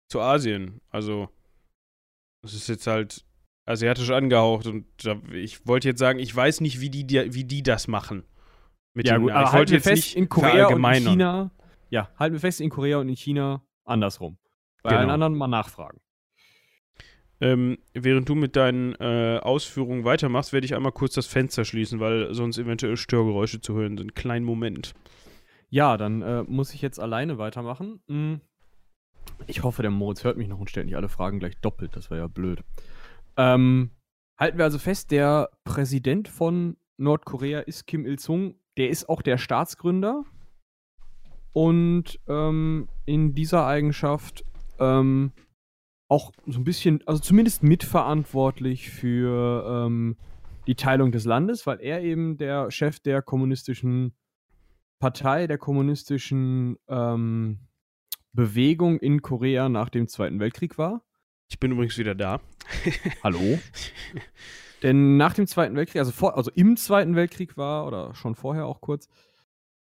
zu 0.10 0.22
Asien. 0.22 0.80
Also, 0.90 1.30
es 2.46 2.54
ist 2.54 2.70
jetzt 2.70 2.88
halt 2.88 3.26
asiatisch 3.66 4.10
angehaucht 4.12 4.66
und 4.68 4.86
da, 5.04 5.22
ich 5.34 5.68
wollte 5.68 5.90
jetzt 5.90 6.00
sagen, 6.00 6.20
ich 6.20 6.34
weiß 6.34 6.62
nicht, 6.62 6.80
wie 6.80 6.90
die, 6.90 7.34
wie 7.34 7.44
die 7.44 7.64
das 7.64 7.90
machen. 7.90 8.24
ja, 8.96 9.16
den, 9.16 9.24
gut, 9.24 9.32
aber 9.32 9.48
ich 9.48 9.54
wollte 9.54 9.74
jetzt 9.74 9.84
fest, 9.84 9.96
nicht 9.96 10.16
in 10.16 10.30
Korea 10.30 10.68
und 10.68 10.84
in 10.84 11.04
China. 11.04 11.52
Ja, 11.90 12.10
halten 12.18 12.34
wir 12.34 12.40
fest, 12.40 12.62
in 12.62 12.70
Korea 12.70 13.00
und 13.00 13.10
in 13.10 13.16
China 13.18 13.62
andersrum. 13.84 14.38
Bei 14.84 14.92
genau. 14.92 15.02
allen 15.02 15.10
anderen 15.10 15.36
mal 15.36 15.48
nachfragen. 15.48 16.00
Ähm, 17.40 17.78
während 17.94 18.28
du 18.30 18.36
mit 18.36 18.56
deinen 18.56 18.96
äh, 18.96 19.40
Ausführungen 19.42 20.04
weitermachst, 20.04 20.54
werde 20.54 20.66
ich 20.66 20.76
einmal 20.76 20.92
kurz 20.92 21.14
das 21.14 21.28
Fenster 21.28 21.66
schließen, 21.66 22.00
weil 22.00 22.34
sonst 22.34 22.58
eventuell 22.58 22.98
Störgeräusche 22.98 23.62
zu 23.62 23.76
hören 23.76 23.98
sind. 23.98 24.16
Kleinen 24.16 24.46
Moment. 24.46 24.96
Ja, 25.70 25.98
dann 25.98 26.22
äh, 26.22 26.44
muss 26.44 26.74
ich 26.74 26.82
jetzt 26.82 27.00
alleine 27.00 27.38
weitermachen. 27.38 28.00
Hm. 28.08 28.42
Ich 29.46 29.62
hoffe, 29.64 29.84
der 29.84 29.92
Moritz 29.92 30.24
hört 30.24 30.38
mich 30.38 30.48
noch 30.48 30.60
und 30.60 30.70
stellt 30.70 30.88
nicht 30.88 30.96
alle 30.96 31.10
Fragen 31.10 31.40
gleich 31.40 31.60
doppelt. 31.60 31.96
Das 31.96 32.10
wäre 32.10 32.22
ja 32.22 32.28
blöd. 32.28 32.64
Ähm, 33.36 33.92
halten 34.40 34.58
wir 34.58 34.66
also 34.66 34.80
fest, 34.80 35.12
der 35.12 35.50
Präsident 35.64 36.28
von 36.28 36.78
Nordkorea 36.98 37.60
ist 37.60 37.86
Kim 37.86 38.06
Il-sung. 38.06 38.56
Der 38.78 38.90
ist 38.90 39.10
auch 39.10 39.22
der 39.22 39.38
Staatsgründer. 39.38 40.24
und 41.54 42.20
ähm, 42.28 42.88
in 43.06 43.34
dieser 43.34 43.66
Eigenschaft 43.66 44.46
ähm, 44.80 45.32
auch 46.08 46.32
so 46.46 46.60
ein 46.60 46.64
bisschen, 46.64 47.02
also 47.06 47.22
zumindest 47.22 47.64
mitverantwortlich 47.64 48.90
für 48.90 49.86
ähm, 49.86 50.18
die 50.68 50.76
Teilung 50.76 51.12
des 51.12 51.26
Landes, 51.26 51.66
weil 51.68 51.80
er 51.82 52.02
eben 52.02 52.38
der 52.38 52.72
Chef 52.72 53.00
der 53.00 53.22
kommunistischen 53.22 54.14
Partei, 55.00 55.48
der 55.48 55.58
kommunistischen 55.58 56.78
ähm, 56.88 57.60
Bewegung 58.34 59.00
in 59.00 59.22
Korea 59.22 59.70
nach 59.70 59.90
dem 59.90 60.08
Zweiten 60.08 60.40
Weltkrieg 60.40 60.78
war. 60.78 61.04
Ich 61.50 61.60
bin 61.60 61.72
übrigens 61.72 61.98
wieder 61.98 62.16
da. 62.16 62.40
Hallo? 63.24 63.60
Denn 64.84 65.18
nach 65.18 65.34
dem 65.34 65.48
Zweiten 65.48 65.76
Weltkrieg, 65.76 66.00
also, 66.00 66.12
vor, 66.12 66.38
also 66.38 66.52
im 66.54 66.78
Zweiten 66.78 67.16
Weltkrieg 67.16 67.58
war, 67.58 67.88
oder 67.88 68.14
schon 68.14 68.36
vorher 68.36 68.66
auch 68.66 68.82
kurz, 68.82 69.08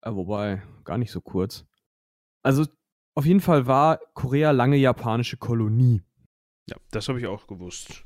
äh, 0.02 0.12
wobei 0.14 0.62
gar 0.84 0.98
nicht 0.98 1.12
so 1.12 1.22
kurz. 1.22 1.66
Also 2.44 2.66
auf 3.16 3.26
jeden 3.26 3.42
Fall 3.42 3.68
war 3.68 4.00
Korea 4.14 4.52
lange 4.52 4.78
japanische 4.78 5.38
Kolonie. 5.38 6.02
Ja, 6.70 6.78
das 6.92 7.08
habe 7.08 7.20
ich 7.20 7.28
auch 7.28 7.48
gewusst. 7.48 8.04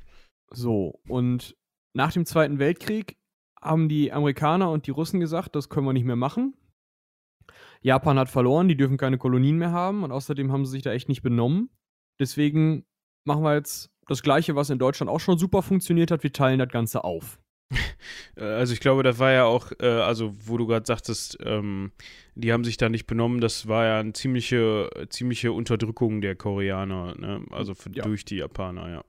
So, 0.51 1.00
und 1.08 1.56
nach 1.94 2.12
dem 2.12 2.25
Zweiten 2.25 2.60
Weltkrieg 2.60 3.18
haben 3.62 3.89
die 3.89 4.12
Amerikaner 4.12 4.72
und 4.72 4.88
die 4.88 4.92
Russen 4.92 5.20
gesagt, 5.20 5.56
das 5.56 5.70
können 5.70 5.86
wir 5.86 5.94
nicht 5.94 6.06
mehr 6.06 6.16
machen. 6.16 6.56
Japan 7.82 8.20
hat 8.20 8.30
verloren, 8.30 8.68
die 8.68 8.78
dürfen 8.78 8.98
keine 8.98 9.18
Kolonien 9.18 9.58
mehr 9.58 9.72
haben 9.72 10.04
und 10.04 10.12
außerdem 10.12 10.51
haben 10.51 10.66
sie 10.66 10.72
sich 10.72 10.84
da 10.84 10.92
echt 10.92 11.10
nicht 11.10 11.22
benommen. 11.22 11.70
Deswegen 12.20 12.86
machen 13.25 13.44
wir 13.44 13.56
jetzt 13.56 13.92
das 14.08 14.24
Gleiche, 14.24 14.56
was 14.56 14.70
in 14.70 14.80
Deutschland 14.80 15.10
auch 15.10 15.20
schon 15.20 15.38
super 15.38 15.62
funktioniert 15.62 16.12
hat. 16.12 16.24
Wir 16.24 16.34
teilen 16.34 16.60
das 16.60 16.70
Ganze 16.70 17.04
auf. 17.04 17.39
Äh, 18.36 18.44
also 18.44 18.74
ich 18.74 18.80
glaube, 18.80 19.04
das 19.04 19.20
war 19.20 19.32
ja 19.32 19.46
auch, 19.46 19.72
äh, 19.80 19.86
also 19.86 20.34
wo 20.46 20.58
du 20.58 20.66
gerade 20.66 20.86
sagtest, 20.86 21.38
ähm, 21.44 21.92
die 22.36 22.54
haben 22.54 22.64
sich 22.64 22.78
da 22.78 22.88
nicht 22.90 23.06
benommen, 23.06 23.42
das 23.42 23.68
war 23.68 23.86
ja 23.86 24.00
eine 24.00 24.14
ziemliche, 24.14 24.90
ziemliche 25.10 25.52
Unterdrückung 25.52 26.22
der 26.22 26.36
Koreaner, 26.36 27.16
ne? 27.18 27.46
also 27.52 27.76
für, 27.76 27.92
ja. 27.92 28.04
durch 28.04 28.26
die 28.26 28.38
Japaner, 28.38 28.90
ja. 28.90 29.04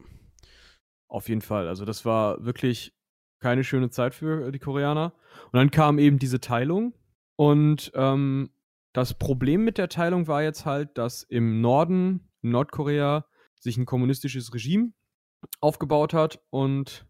Auf 1.09 1.29
jeden 1.29 1.43
Fall, 1.43 1.69
also 1.69 1.85
das 1.85 2.05
war 2.05 2.45
wirklich 2.45 2.93
keine 3.41 3.65
schöne 3.65 3.91
Zeit 3.91 4.15
für 4.15 4.53
die 4.53 4.59
Koreaner. 4.59 5.15
Und 5.47 5.59
dann 5.59 5.71
kam 5.71 5.99
eben 5.99 6.19
diese 6.19 6.41
Teilung 6.41 6.95
und 7.37 7.91
ähm, 7.95 8.51
das 8.93 9.15
Problem 9.15 9.65
mit 9.65 9.79
der 9.79 9.89
Teilung 9.89 10.27
war 10.27 10.43
jetzt 10.43 10.67
halt, 10.67 10.99
dass 10.99 11.23
im 11.23 11.61
Norden, 11.61 12.29
in 12.43 12.51
Nordkorea, 12.51 13.27
sich 13.55 13.77
ein 13.77 13.87
kommunistisches 13.87 14.53
Regime 14.53 14.93
aufgebaut 15.61 16.13
hat 16.13 16.41
und 16.51 17.07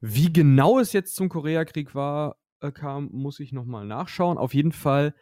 wie 0.00 0.32
genau 0.32 0.78
es 0.78 0.92
jetzt 0.92 1.16
zum 1.16 1.28
Koreakrieg 1.28 1.94
war, 1.94 2.36
äh, 2.60 2.72
kam, 2.72 3.10
muss 3.12 3.40
ich 3.40 3.52
nochmal 3.52 3.84
nachschauen. 3.84 4.38
Auf 4.38 4.54
jeden 4.54 4.72
Fall 4.72 5.14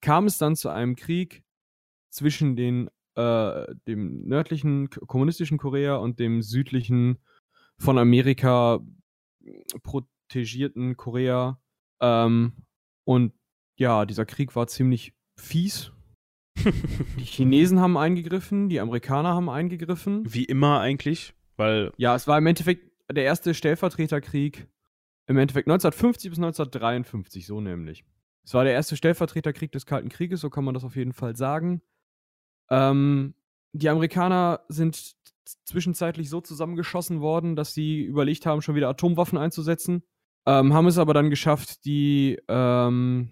kam 0.00 0.26
es 0.26 0.38
dann 0.38 0.56
zu 0.56 0.68
einem 0.68 0.96
Krieg 0.96 1.42
zwischen 2.10 2.56
den, 2.56 2.90
äh, 3.16 3.66
dem 3.86 4.26
nördlichen 4.26 4.90
kommunistischen 4.90 5.58
Korea 5.58 5.96
und 5.96 6.18
dem 6.18 6.42
südlichen 6.42 7.18
von 7.78 7.98
Amerika 7.98 8.80
protegierten 9.82 10.96
Korea. 10.96 11.60
Ähm, 12.00 12.52
und 13.04 13.32
ja, 13.76 14.04
dieser 14.04 14.26
Krieg 14.26 14.54
war 14.54 14.66
ziemlich 14.66 15.14
fies. 15.36 15.92
die 17.18 17.24
Chinesen 17.24 17.80
haben 17.80 17.96
eingegriffen, 17.96 18.68
die 18.68 18.80
Amerikaner 18.80 19.34
haben 19.34 19.50
eingegriffen. 19.50 20.22
Wie 20.32 20.44
immer 20.44 20.80
eigentlich, 20.80 21.34
weil. 21.56 21.92
Ja, 21.96 22.14
es 22.14 22.28
war 22.28 22.38
im 22.38 22.46
Endeffekt 22.46 22.93
der 23.10 23.24
erste 23.24 23.54
Stellvertreterkrieg 23.54 24.68
im 25.26 25.38
Endeffekt 25.38 25.68
1950 25.68 26.30
bis 26.30 26.38
1953, 26.38 27.46
so 27.46 27.60
nämlich. 27.60 28.04
Es 28.44 28.52
war 28.54 28.64
der 28.64 28.74
erste 28.74 28.96
Stellvertreterkrieg 28.96 29.72
des 29.72 29.86
Kalten 29.86 30.10
Krieges, 30.10 30.40
so 30.40 30.50
kann 30.50 30.64
man 30.64 30.74
das 30.74 30.84
auf 30.84 30.96
jeden 30.96 31.14
Fall 31.14 31.34
sagen. 31.36 31.82
Ähm, 32.70 33.34
die 33.72 33.88
Amerikaner 33.88 34.60
sind 34.68 35.16
zwischenzeitlich 35.64 36.28
so 36.30 36.40
zusammengeschossen 36.40 37.20
worden, 37.20 37.56
dass 37.56 37.74
sie 37.74 38.02
überlegt 38.02 38.46
haben, 38.46 38.62
schon 38.62 38.74
wieder 38.74 38.88
Atomwaffen 38.88 39.38
einzusetzen. 39.38 40.02
Ähm, 40.46 40.74
haben 40.74 40.86
es 40.86 40.98
aber 40.98 41.14
dann 41.14 41.30
geschafft, 41.30 41.84
die 41.84 42.38
ähm, 42.48 43.30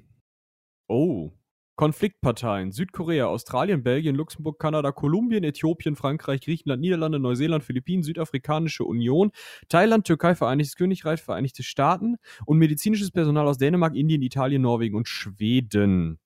oh, 0.89 1.31
Konfliktparteien 1.77 2.71
Südkorea, 2.71 3.27
Australien, 3.27 3.83
Belgien, 3.83 4.15
Luxemburg, 4.15 4.59
Kanada, 4.59 4.93
Kolumbien, 4.93 5.43
Äthiopien, 5.45 5.97
Frankreich, 5.97 6.43
Griechenland, 6.43 6.81
Niederlande, 6.81 7.19
Neuseeland, 7.19 7.65
Philippinen, 7.65 8.03
Südafrikanische 8.03 8.85
Union, 8.85 9.33
Thailand, 9.69 10.07
Türkei, 10.07 10.35
Vereinigtes 10.35 10.77
Königreich, 10.77 11.23
Vereinigte 11.23 11.63
Staaten 11.63 12.17
und 12.45 12.59
medizinisches 12.59 13.11
Personal 13.11 13.49
aus 13.49 13.59
Dänemark, 13.59 13.95
Indien, 13.95 14.23
Italien, 14.23 14.63
Norwegen 14.63 14.97
und 14.97 15.09
Schweden. 15.09 16.19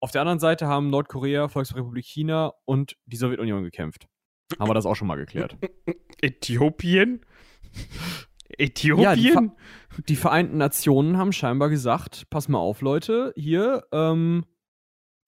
Auf 0.00 0.10
der 0.10 0.22
anderen 0.22 0.40
Seite 0.40 0.66
haben 0.66 0.90
Nordkorea, 0.90 1.48
Volksrepublik 1.48 2.06
China 2.06 2.54
und 2.64 2.96
die 3.04 3.16
Sowjetunion 3.16 3.62
gekämpft. 3.62 4.08
Haben 4.58 4.68
wir 4.68 4.74
das 4.74 4.86
auch 4.86 4.96
schon 4.96 5.08
mal 5.08 5.16
geklärt. 5.16 5.56
Äthiopien? 6.20 7.20
Äthiopien? 8.58 9.04
Ja, 9.04 9.14
die, 9.14 9.30
Ver 9.30 9.52
die, 10.08 10.16
Vereinten 10.16 10.56
Nationen 10.56 11.16
haben 11.18 11.32
scheinbar 11.32 11.68
gesagt: 11.68 12.28
Pass 12.30 12.48
mal 12.48 12.58
auf, 12.58 12.80
Leute, 12.80 13.32
hier, 13.36 13.84
ähm, 13.92 14.44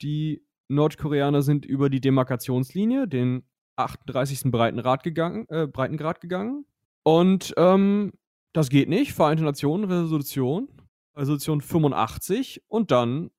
die 0.03 0.45
Nordkoreaner 0.69 1.43
sind 1.43 1.65
über 1.65 1.91
die 1.91 2.01
Demarkationslinie, 2.01 3.07
den 3.07 3.45
38. 3.77 4.51
Breitengrad 4.51 5.03
gegangen, 5.03 5.47
äh, 5.49 5.67
Breitengrad 5.67 6.21
gegangen. 6.21 6.67
Und 7.03 7.55
ähm, 7.57 8.13
das 8.53 8.69
geht 8.69 8.89
nicht. 8.89 9.13
Vereinte 9.13 9.45
Nationen, 9.45 9.85
Resolution, 9.85 10.69
Resolution 11.17 11.61
85 11.61 12.63
und 12.69 12.91
dann 12.91 13.31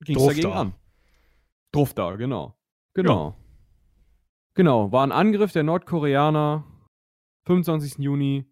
ging 0.00 0.16
es 0.16 0.26
dagegen 0.26 0.50
da. 0.50 0.60
an. 0.60 0.74
Druff 1.72 1.94
da, 1.94 2.16
genau. 2.16 2.56
Genau. 2.94 3.28
Ja. 3.28 3.36
Genau, 4.54 4.92
war 4.92 5.06
ein 5.06 5.12
Angriff 5.12 5.52
der 5.52 5.62
Nordkoreaner 5.62 6.64
25. 7.46 7.98
Juni 7.98 8.44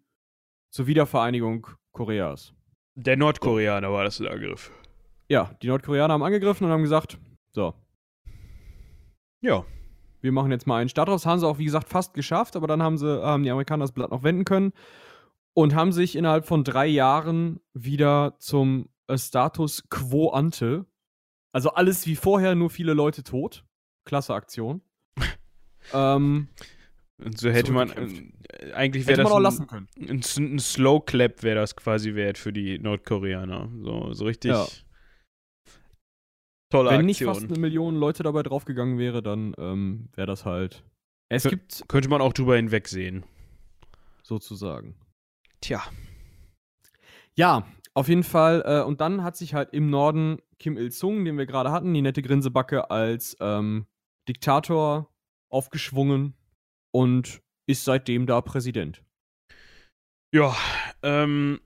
zur 0.71 0.87
Wiedervereinigung 0.87 1.67
Koreas. 1.91 2.53
Der 2.95 3.17
Nordkoreaner 3.17 3.91
war 3.91 4.03
das 4.03 4.17
der 4.17 4.31
Angriff. 4.31 4.71
Ja, 5.29 5.55
die 5.61 5.67
Nordkoreaner 5.67 6.13
haben 6.13 6.23
angegriffen 6.23 6.65
und 6.65 6.71
haben 6.71 6.81
gesagt, 6.81 7.19
so. 7.51 7.73
Ja. 9.41 9.65
Wir 10.21 10.31
machen 10.31 10.51
jetzt 10.51 10.67
mal 10.67 10.77
einen 10.77 10.89
Start 10.89 11.09
draus. 11.09 11.25
Haben 11.25 11.39
sie 11.39 11.47
auch, 11.47 11.57
wie 11.57 11.65
gesagt, 11.65 11.89
fast 11.89 12.13
geschafft, 12.13 12.55
aber 12.55 12.67
dann 12.67 12.83
haben 12.83 12.97
sie, 12.97 13.23
haben 13.23 13.43
die 13.43 13.49
Amerikaner 13.49 13.83
das 13.83 13.91
Blatt 13.91 14.11
noch 14.11 14.23
wenden 14.23 14.45
können 14.45 14.71
und 15.53 15.75
haben 15.75 15.91
sich 15.91 16.15
innerhalb 16.15 16.45
von 16.45 16.63
drei 16.63 16.87
Jahren 16.87 17.59
wieder 17.73 18.35
zum 18.39 18.89
äh, 19.07 19.17
Status 19.17 19.83
quo 19.89 20.29
ante. 20.29 20.85
Also 21.51 21.71
alles 21.71 22.05
wie 22.07 22.15
vorher, 22.15 22.55
nur 22.55 22.69
viele 22.69 22.93
Leute 22.93 23.23
tot. 23.23 23.65
Klasse 24.05 24.33
Aktion. 24.33 24.81
ähm, 25.93 26.47
und 27.17 27.37
so 27.37 27.49
hätte 27.49 27.71
man 27.71 27.89
äh, 27.89 28.73
eigentlich 28.73 29.05
wäre 29.05 29.23
das 29.23 29.59
ein, 29.59 29.87
ein, 29.99 30.23
ein, 30.37 30.59
Slow 30.59 31.01
Clap 31.05 31.43
wäre 31.43 31.55
das 31.55 31.75
quasi 31.75 32.15
wert 32.15 32.37
für 32.37 32.53
die 32.53 32.79
Nordkoreaner. 32.79 33.69
So, 33.81 34.13
so 34.13 34.25
richtig. 34.25 34.51
Ja. 34.51 34.65
Tolle 36.71 36.89
Wenn 36.89 37.05
Aktion. 37.05 37.05
nicht 37.05 37.23
fast 37.23 37.43
eine 37.43 37.59
Million 37.59 37.95
Leute 37.95 38.23
dabei 38.23 38.43
draufgegangen 38.43 38.97
wäre, 38.97 39.21
dann 39.21 39.53
ähm, 39.57 40.09
wäre 40.15 40.27
das 40.27 40.45
halt. 40.45 40.83
Es 41.29 41.43
Kön 41.43 41.51
gibt. 41.51 41.83
Könnte 41.87 42.09
man 42.09 42.21
auch 42.21 42.33
drüber 42.33 42.55
hinwegsehen. 42.55 43.23
Sozusagen. 44.23 44.95
Tja. 45.59 45.83
Ja, 47.35 47.65
auf 47.93 48.07
jeden 48.07 48.23
Fall. 48.23 48.63
Äh, 48.65 48.83
und 48.83 49.01
dann 49.01 49.23
hat 49.23 49.35
sich 49.35 49.53
halt 49.53 49.73
im 49.73 49.89
Norden 49.89 50.39
Kim 50.59 50.77
Il-sung, 50.77 51.25
den 51.25 51.37
wir 51.37 51.45
gerade 51.45 51.71
hatten, 51.71 51.93
die 51.93 52.01
nette 52.01 52.21
Grinsebacke, 52.21 52.89
als 52.89 53.35
ähm, 53.41 53.85
Diktator 54.29 55.09
aufgeschwungen 55.49 56.35
und 56.91 57.41
ist 57.67 57.83
seitdem 57.83 58.27
da 58.27 58.41
Präsident. 58.41 59.03
Ja, 60.33 60.55
ähm, 61.03 61.59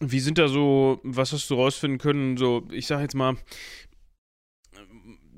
wie 0.00 0.20
sind 0.20 0.38
da 0.38 0.48
so, 0.48 1.00
was 1.02 1.32
hast 1.32 1.50
du 1.50 1.56
rausfinden 1.56 1.98
können? 1.98 2.36
So, 2.36 2.66
ich 2.70 2.86
sag 2.86 3.00
jetzt 3.00 3.14
mal, 3.14 3.36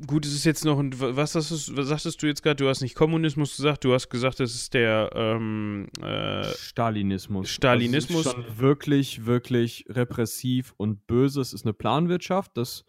gut, 0.07 0.27
es 0.27 0.35
ist 0.35 0.45
jetzt 0.45 0.65
noch, 0.65 0.79
was, 0.79 1.35
hast 1.35 1.77
was 1.77 1.89
sagtest 1.89 2.23
du 2.23 2.27
jetzt 2.27 2.43
gerade? 2.43 2.57
Du 2.57 2.69
hast 2.69 2.81
nicht 2.81 2.95
Kommunismus 2.95 3.57
gesagt, 3.57 3.85
du 3.85 3.93
hast 3.93 4.09
gesagt, 4.09 4.41
es 4.41 4.55
ist 4.55 4.75
der 4.75 5.11
ähm, 5.15 5.89
äh, 6.03 6.45
Stalinismus. 6.55 7.51
Stalinismus. 7.51 8.25
Das 8.25 8.35
ist 8.35 8.45
schon 8.45 8.59
wirklich, 8.59 9.27
wirklich 9.27 9.85
repressiv 9.89 10.75
und 10.77 11.07
böse. 11.07 11.41
Es 11.41 11.53
ist 11.53 11.65
eine 11.65 11.73
Planwirtschaft. 11.73 12.57
Das 12.57 12.85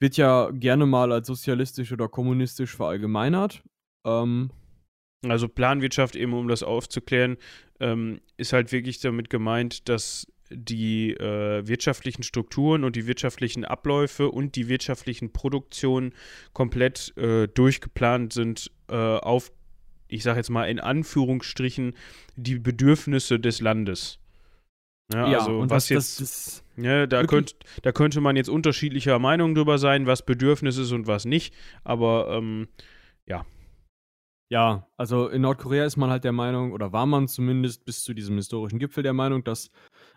wird 0.00 0.16
ja 0.16 0.50
gerne 0.50 0.86
mal 0.86 1.12
als 1.12 1.26
sozialistisch 1.26 1.92
oder 1.92 2.08
kommunistisch 2.08 2.76
verallgemeinert. 2.76 3.62
Ähm, 4.04 4.50
also 5.28 5.48
Planwirtschaft, 5.48 6.16
eben 6.16 6.34
um 6.34 6.48
das 6.48 6.62
aufzuklären, 6.62 7.36
ähm, 7.80 8.20
ist 8.36 8.52
halt 8.52 8.72
wirklich 8.72 9.00
damit 9.00 9.30
gemeint, 9.30 9.88
dass 9.88 10.26
die 10.50 11.12
äh, 11.12 11.66
wirtschaftlichen 11.66 12.22
Strukturen 12.22 12.84
und 12.84 12.96
die 12.96 13.06
wirtschaftlichen 13.06 13.64
Abläufe 13.64 14.30
und 14.30 14.56
die 14.56 14.68
wirtschaftlichen 14.68 15.32
Produktionen 15.32 16.12
komplett 16.52 17.16
äh, 17.16 17.48
durchgeplant 17.48 18.32
sind 18.32 18.70
äh, 18.88 18.94
auf, 18.94 19.52
ich 20.08 20.22
sage 20.22 20.38
jetzt 20.38 20.50
mal 20.50 20.66
in 20.66 20.80
Anführungsstrichen, 20.80 21.94
die 22.36 22.58
Bedürfnisse 22.58 23.40
des 23.40 23.60
Landes. 23.60 24.18
Ja, 25.12 25.30
ja 25.30 25.38
also 25.40 25.62
was 25.68 25.88
das, 25.88 25.88
jetzt. 25.88 26.20
Das, 26.20 26.64
ja, 26.76 27.06
da, 27.06 27.24
könnt, 27.24 27.56
da 27.82 27.92
könnte 27.92 28.20
man 28.20 28.36
jetzt 28.36 28.48
unterschiedlicher 28.48 29.18
Meinung 29.18 29.54
drüber 29.54 29.78
sein, 29.78 30.06
was 30.06 30.24
Bedürfnis 30.24 30.76
ist 30.76 30.92
und 30.92 31.06
was 31.06 31.24
nicht. 31.24 31.54
Aber 31.84 32.28
ähm, 32.30 32.68
ja. 33.26 33.44
Ja, 34.50 34.86
also 34.96 35.28
in 35.28 35.42
Nordkorea 35.42 35.84
ist 35.84 35.96
man 35.96 36.10
halt 36.10 36.24
der 36.24 36.32
Meinung, 36.32 36.72
oder 36.72 36.92
war 36.92 37.06
man 37.06 37.28
zumindest 37.28 37.84
bis 37.84 38.04
zu 38.04 38.12
diesem 38.14 38.36
historischen 38.36 38.78
Gipfel 38.78 39.02
der 39.02 39.14
Meinung, 39.14 39.42
dass 39.42 39.70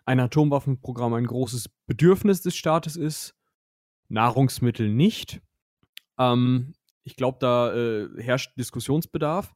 ein 0.06 0.20
Atomwaffenprogramm 0.20 1.14
ein 1.14 1.26
großes 1.26 1.70
Bedürfnis 1.86 2.42
des 2.42 2.56
Staates 2.56 2.98
ist, 2.98 3.36
Nahrungsmittel 4.10 4.90
nicht. 4.90 5.42
Ähm, 6.20 6.74
ich 7.04 7.16
glaube, 7.16 7.38
da 7.40 7.74
äh, 7.74 8.22
herrscht 8.22 8.58
Diskussionsbedarf. 8.58 9.54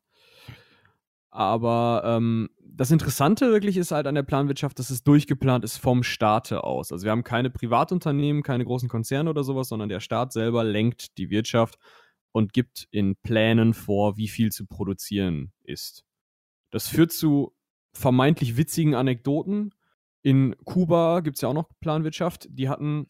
Aber 1.32 2.04
ähm, 2.06 2.50
das 2.60 2.92
Interessante 2.92 3.51
wirklich 3.51 3.78
ist 3.78 3.92
halt 3.92 4.06
an 4.06 4.16
der 4.16 4.24
Planwirtschaft, 4.24 4.78
dass 4.80 4.90
es 4.90 5.04
durchgeplant 5.04 5.63
ist 5.63 5.78
vom 5.78 6.04
Staate 6.04 6.63
aus. 6.63 6.92
Also 6.92 7.06
wir 7.06 7.12
haben 7.12 7.24
keine 7.24 7.50
Privatunternehmen, 7.50 8.44
keine 8.44 8.66
großen 8.66 8.90
Konzerne 8.90 9.30
oder 9.30 9.44
sowas, 9.44 9.70
sondern 9.70 9.88
der 9.88 10.01
Staat 10.01 10.34
selber 10.34 10.63
lenkt 10.63 11.18
die 11.18 11.30
Wirtschaft 11.30 11.78
und 12.32 12.54
gibt 12.54 12.88
in 12.92 13.16
Plänen 13.18 13.74
vor, 13.74 14.18
wie 14.18 14.28
viel 14.28 14.52
zu 14.52 14.66
produzieren 14.66 15.52
ist. 15.64 16.06
Das 16.72 16.88
führt 16.88 17.12
zu 17.12 17.54
vermeintlich 17.94 18.58
witzigen 18.58 18.96
Anekdoten. 18.96 19.74
In 20.22 20.56
Kuba 20.66 21.20
gibt 21.22 21.38
es 21.38 21.42
ja 21.42 21.50
auch 21.50 21.54
noch 21.54 21.70
Planwirtschaft. 21.82 22.48
Die 22.50 22.70
hatten 22.70 23.08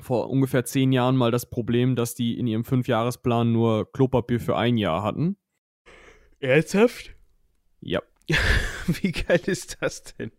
vor 0.00 0.30
ungefähr 0.30 0.64
zehn 0.64 0.92
Jahren 0.92 1.16
mal 1.16 1.30
das 1.30 1.48
Problem, 1.48 1.94
dass 1.94 2.14
die 2.14 2.38
in 2.38 2.46
ihrem 2.46 2.64
Fünfjahresplan 2.64 3.52
nur 3.52 3.90
Klopapier 3.92 4.40
für 4.40 4.56
ein 4.56 4.76
Jahr 4.76 5.02
hatten. 5.02 5.36
Ernsthaft? 6.40 7.14
Ja. 7.80 8.02
Wie 8.86 9.12
geil 9.12 9.40
ist 9.46 9.78
das 9.80 10.02
denn? 10.02 10.32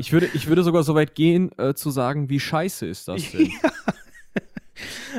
ich, 0.00 0.12
würde, 0.12 0.28
ich 0.34 0.48
würde 0.48 0.64
sogar 0.64 0.82
so 0.82 0.94
weit 0.94 1.14
gehen, 1.14 1.56
äh, 1.58 1.74
zu 1.74 1.90
sagen, 1.90 2.28
wie 2.28 2.40
scheiße 2.40 2.86
ist 2.86 3.08
das 3.08 3.22
denn? 3.32 3.50
Ja. 3.62 3.72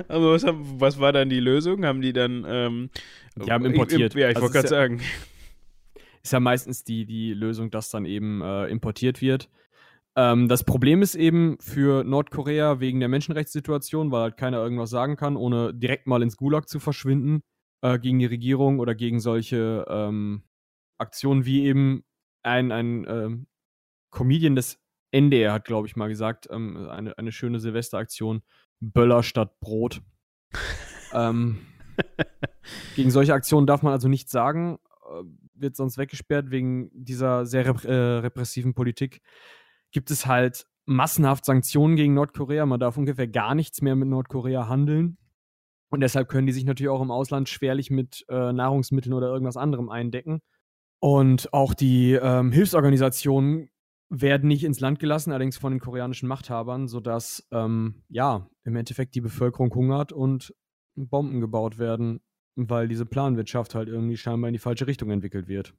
Aber 0.07 0.33
was, 0.33 0.43
haben, 0.43 0.79
was, 0.79 0.99
war 0.99 1.13
dann 1.13 1.29
die 1.29 1.39
Lösung? 1.39 1.85
Haben 1.85 2.01
die 2.01 2.13
dann. 2.13 2.45
Ähm, 2.47 2.89
die 3.35 3.51
haben 3.51 3.65
importiert. 3.65 4.13
ja, 4.15 4.29
ich 4.29 4.35
also 4.35 4.41
wollte 4.41 4.53
gerade 4.53 4.67
ja, 4.67 4.69
sagen. 4.69 5.01
Ist 6.23 6.33
ja 6.33 6.39
meistens 6.39 6.83
die, 6.83 7.05
die 7.05 7.33
Lösung, 7.33 7.69
dass 7.69 7.89
dann 7.89 8.05
eben 8.05 8.41
äh, 8.41 8.65
importiert 8.67 9.21
wird. 9.21 9.49
Ähm, 10.15 10.47
das 10.47 10.63
Problem 10.63 11.01
ist 11.01 11.15
eben 11.15 11.57
für 11.59 12.03
Nordkorea 12.03 12.79
wegen 12.79 12.99
der 12.99 13.09
Menschenrechtssituation, 13.09 14.11
weil 14.11 14.21
halt 14.21 14.37
keiner 14.37 14.57
irgendwas 14.57 14.89
sagen 14.89 15.17
kann, 15.17 15.35
ohne 15.35 15.73
direkt 15.73 16.07
mal 16.07 16.23
ins 16.23 16.37
Gulag 16.37 16.67
zu 16.67 16.79
verschwinden 16.79 17.43
äh, 17.81 17.99
gegen 17.99 18.19
die 18.19 18.25
Regierung 18.25 18.79
oder 18.79 18.95
gegen 18.95 19.19
solche 19.19 19.85
ähm, 19.89 20.43
Aktionen 20.97 21.45
wie 21.45 21.65
eben 21.65 22.03
ein, 22.43 22.71
ein 22.71 23.05
ähm, 23.07 23.47
Comedian 24.09 24.55
des 24.55 24.79
NDR 25.11 25.53
hat, 25.53 25.65
glaube 25.65 25.87
ich, 25.87 25.95
mal 25.95 26.07
gesagt, 26.07 26.47
ähm, 26.49 26.89
eine, 26.89 27.17
eine 27.17 27.31
schöne 27.31 27.59
Silvesteraktion, 27.59 28.41
Böller 28.93 29.23
statt 29.23 29.59
Brot. 29.59 30.01
ähm, 31.13 31.59
gegen 32.95 33.11
solche 33.11 33.33
Aktionen 33.33 33.67
darf 33.67 33.81
man 33.81 33.93
also 33.93 34.07
nichts 34.07 34.31
sagen, 34.31 34.77
äh, 35.09 35.23
wird 35.53 35.75
sonst 35.75 35.97
weggesperrt 35.97 36.51
wegen 36.51 36.89
dieser 36.93 37.45
sehr 37.45 37.65
rep 37.65 37.83
äh, 37.85 37.93
repressiven 37.93 38.73
Politik. 38.73 39.21
Gibt 39.91 40.11
es 40.11 40.25
halt 40.25 40.65
massenhaft 40.85 41.45
Sanktionen 41.45 41.95
gegen 41.95 42.13
Nordkorea. 42.13 42.65
Man 42.65 42.79
darf 42.79 42.97
ungefähr 42.97 43.27
gar 43.27 43.55
nichts 43.55 43.81
mehr 43.81 43.95
mit 43.95 44.07
Nordkorea 44.07 44.67
handeln. 44.67 45.17
Und 45.89 46.01
deshalb 46.01 46.29
können 46.29 46.47
die 46.47 46.53
sich 46.53 46.65
natürlich 46.65 46.89
auch 46.89 47.01
im 47.01 47.11
Ausland 47.11 47.49
schwerlich 47.49 47.89
mit 47.89 48.25
äh, 48.29 48.51
Nahrungsmitteln 48.51 49.13
oder 49.13 49.27
irgendwas 49.27 49.57
anderem 49.57 49.89
eindecken. 49.89 50.41
Und 50.99 51.53
auch 51.53 51.73
die 51.73 52.13
ähm, 52.13 52.51
Hilfsorganisationen 52.51 53.69
werden 54.09 54.47
nicht 54.47 54.63
ins 54.63 54.79
Land 54.79 54.99
gelassen, 54.99 55.31
allerdings 55.31 55.57
von 55.57 55.71
den 55.71 55.79
koreanischen 55.79 56.27
Machthabern, 56.27 56.87
sodass 56.87 57.47
ähm, 57.51 58.03
ja 58.09 58.49
im 58.63 58.75
Endeffekt 58.75 59.15
die 59.15 59.21
Bevölkerung 59.21 59.73
hungert 59.73 60.11
und 60.11 60.53
Bomben 60.95 61.41
gebaut 61.41 61.77
werden, 61.77 62.21
weil 62.55 62.87
diese 62.87 63.05
Planwirtschaft 63.05 63.75
halt 63.75 63.89
irgendwie 63.89 64.17
scheinbar 64.17 64.49
in 64.49 64.53
die 64.53 64.59
falsche 64.59 64.87
Richtung 64.87 65.09
entwickelt 65.11 65.47
wird. 65.47 65.73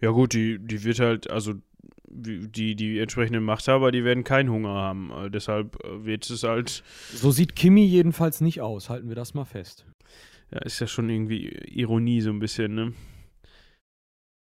Ja 0.00 0.10
gut, 0.10 0.32
die, 0.32 0.58
die 0.58 0.84
wird 0.84 1.00
halt, 1.00 1.30
also 1.30 1.54
die, 2.08 2.76
die 2.76 2.98
entsprechenden 2.98 3.44
Machthaber, 3.44 3.90
die 3.90 4.04
werden 4.04 4.24
keinen 4.24 4.50
Hunger 4.50 4.70
haben. 4.70 5.10
Äh, 5.10 5.30
deshalb 5.30 5.82
äh, 5.84 6.04
wird 6.04 6.28
es 6.28 6.42
halt. 6.42 6.82
So 7.12 7.30
sieht 7.30 7.56
Kimi 7.56 7.84
jedenfalls 7.84 8.40
nicht 8.40 8.60
aus, 8.60 8.90
halten 8.90 9.08
wir 9.08 9.16
das 9.16 9.34
mal 9.34 9.44
fest. 9.44 9.86
Ja, 10.50 10.58
ist 10.58 10.80
ja 10.80 10.86
schon 10.86 11.08
irgendwie 11.08 11.48
Ironie 11.48 12.20
so 12.20 12.30
ein 12.30 12.38
bisschen, 12.38 12.74
ne? 12.74 12.92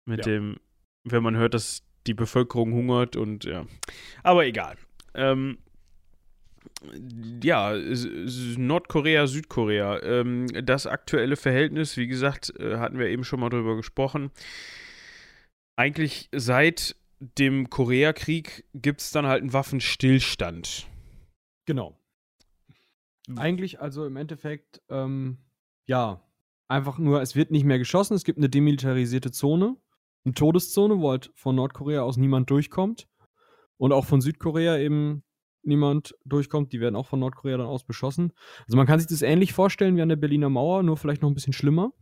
Mit 0.05 0.27
ja. 0.27 0.33
dem, 0.33 0.57
wenn 1.05 1.23
man 1.23 1.37
hört, 1.37 1.55
dass 1.55 1.85
die 2.07 2.15
Bevölkerung 2.15 2.73
hungert 2.73 3.17
und 3.17 3.45
ja. 3.45 3.67
Aber 4.23 4.47
egal. 4.47 4.77
Ähm, 5.15 5.59
ja, 7.43 7.75
Nordkorea, 8.57 9.27
Südkorea. 9.27 10.03
Ähm, 10.03 10.47
das 10.65 10.87
aktuelle 10.87 11.37
Verhältnis, 11.37 11.97
wie 11.97 12.07
gesagt, 12.07 12.53
äh, 12.59 12.77
hatten 12.77 12.99
wir 12.99 13.07
eben 13.07 13.25
schon 13.25 13.41
mal 13.41 13.51
drüber 13.51 13.77
gesprochen. 13.77 14.31
Eigentlich 15.77 16.29
seit 16.33 16.97
dem 17.38 17.71
Koreakrieg 17.71 18.65
gibt 18.75 19.01
es 19.01 19.11
dann 19.12 19.27
halt 19.27 19.43
einen 19.43 19.53
Waffenstillstand. 19.53 20.88
Genau. 21.67 21.97
Eigentlich 23.37 23.81
also 23.81 24.05
im 24.05 24.17
Endeffekt, 24.17 24.83
ähm, 24.88 25.38
ja, 25.87 26.21
einfach 26.69 26.99
nur, 26.99 27.23
es 27.23 27.37
wird 27.37 27.53
nicht 27.53 27.65
mehr 27.65 27.79
geschossen, 27.79 28.15
es 28.15 28.25
gibt 28.25 28.38
eine 28.38 28.49
demilitarisierte 28.49 29.31
Zone, 29.31 29.77
eine 30.25 30.35
Todeszone, 30.35 31.01
wo 31.01 31.11
halt 31.11 31.31
von 31.35 31.57
Nordkorea 31.57 32.03
aus 32.03 32.17
niemand 32.17 32.51
durchkommt. 32.51 33.09
Und 33.77 33.93
auch 33.93 34.05
von 34.05 34.21
Südkorea 34.21 34.79
eben 34.79 35.25
niemand 35.63 36.15
durchkommt. 36.25 36.73
Die 36.73 36.81
werden 36.81 36.95
auch 36.95 37.07
von 37.07 37.19
Nordkorea 37.21 37.57
dann 37.57 37.67
aus 37.67 37.85
beschossen. 37.85 38.33
Also 38.67 38.77
man 38.77 38.87
kann 38.87 39.01
sich 39.01 39.09
das 39.09 39.23
ähnlich 39.23 39.53
vorstellen 39.53 39.97
wie 39.97 40.03
an 40.03 40.09
der 40.09 40.17
Berliner 40.17 40.49
Mauer, 40.49 40.83
nur 40.83 40.97
vielleicht 40.97 41.23
noch 41.23 41.31
ein 41.31 41.35
bisschen 41.35 41.53
schlimmer. 41.53 41.93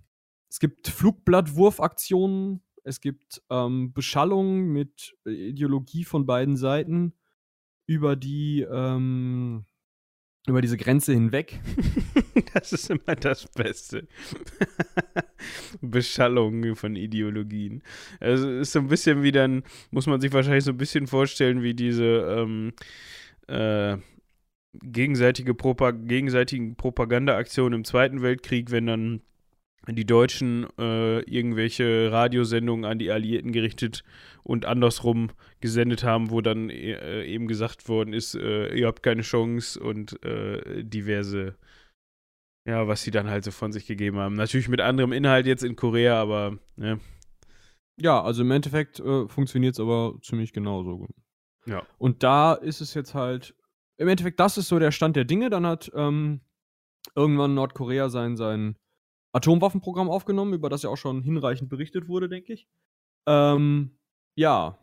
Es 0.49 0.59
gibt 0.59 0.89
Flugblattwurfaktionen 0.89 2.63
es 2.85 3.01
gibt 3.01 3.43
ähm, 3.51 3.93
Beschallung 3.93 4.67
mit 4.69 5.17
äh, 5.27 5.31
Ideologie 5.31 6.05
von 6.05 6.27
beiden 6.27 6.57
Seiten 6.57 7.15
über 7.87 8.17
die 8.17 8.67
ähm, 8.71 9.65
über 10.51 10.61
diese 10.61 10.77
Grenze 10.77 11.13
hinweg. 11.13 11.59
das 12.55 12.73
ist 12.73 12.91
immer 12.91 13.17
das 13.17 13.47
Beste. 13.49 14.07
Beschallung 15.81 16.77
von 16.77 16.97
Ideologien. 16.97 17.83
Also 18.21 18.51
ist 18.51 18.73
so 18.73 18.81
ein 18.81 18.89
bisschen 18.89 19.23
wie 19.23 19.33
dann, 19.33 19.63
muss 19.91 20.07
man 20.07 20.21
sich 20.21 20.33
wahrscheinlich 20.33 20.65
so 20.65 20.73
ein 20.73 20.77
bisschen 20.77 21.07
vorstellen, 21.07 21.63
wie 21.63 21.75
diese 21.75 22.05
ähm, 22.05 22.73
äh, 23.47 23.97
gegenseitige 24.75 25.55
Propa 25.55 25.93
gegenseitigen 25.93 26.77
Propagandaaktionen 26.77 27.81
im 27.81 27.85
Zweiten 27.85 28.23
Weltkrieg, 28.23 28.71
wenn 28.71 28.87
dann 28.87 29.23
die 29.89 30.07
Deutschen 30.07 30.67
äh, 30.79 31.21
irgendwelche 31.21 32.13
Radiosendungen 32.13 32.85
an 32.85 32.99
die 32.99 33.11
Alliierten 33.11 33.53
gerichtet 33.53 34.05
und 34.43 34.67
andersrum 34.67 35.31
gesendet 35.61 36.05
haben, 36.05 36.31
wo 36.31 36.41
dann 36.41 36.71
äh, 36.71 37.25
eben 37.25 37.49
gesagt 37.49 37.89
worden 37.89 38.13
ist, 38.13 38.35
äh, 38.35 38.75
ihr 38.75 38.87
habt 38.87 39.03
keine 39.03 39.23
Chance 39.23 39.81
und 39.81 40.23
äh, 40.25 40.85
diverse, 40.85 41.57
ja, 42.67 42.87
was 42.89 43.03
sie 43.03 43.11
dann 43.11 43.29
halt 43.29 43.45
so 43.45 43.51
von 43.51 43.73
sich 43.73 43.87
gegeben 43.87 44.19
haben. 44.19 44.35
Natürlich 44.35 44.69
mit 44.69 44.81
anderem 44.81 45.13
Inhalt 45.13 45.47
jetzt 45.47 45.65
in 45.65 45.77
Korea, 45.77 46.21
aber 46.21 46.59
ne. 46.77 47.01
Ja, 47.99 48.23
also 48.23 48.43
im 48.43 48.51
Endeffekt 48.51 49.01
äh, 49.01 49.29
funktioniert 49.29 49.75
es 49.75 49.81
aber 49.81 50.19
ziemlich 50.23 50.53
genauso. 50.53 51.07
Ja. 51.67 51.87
Und 51.99 52.23
da 52.23 52.55
ist 52.55 52.81
es 52.81 52.95
jetzt 52.95 53.15
halt, 53.15 53.55
im 53.99 54.09
Endeffekt, 54.09 54.41
das 54.41 54.57
ist 54.57 54.69
so 54.69 54.79
der 54.79 54.93
Stand 54.93 55.17
der 55.17 55.25
Dinge. 55.25 55.51
Dann 55.51 55.67
hat 55.67 55.91
ähm, 55.95 56.41
irgendwann 57.15 57.55
Nordkorea 57.55 58.09
sein, 58.09 58.37
sein 58.37 58.77
Atomwaffenprogramm 59.33 60.11
aufgenommen, 60.11 60.55
über 60.55 60.69
das 60.69 60.83
ja 60.83 60.91
auch 60.91 60.97
schon 60.97 61.23
hinreichend 61.23 61.69
berichtet 61.69 62.09
wurde, 62.09 62.29
denke 62.29 62.53
ich. 62.53 62.69
Ähm, 63.27 63.93
ja. 64.35 64.79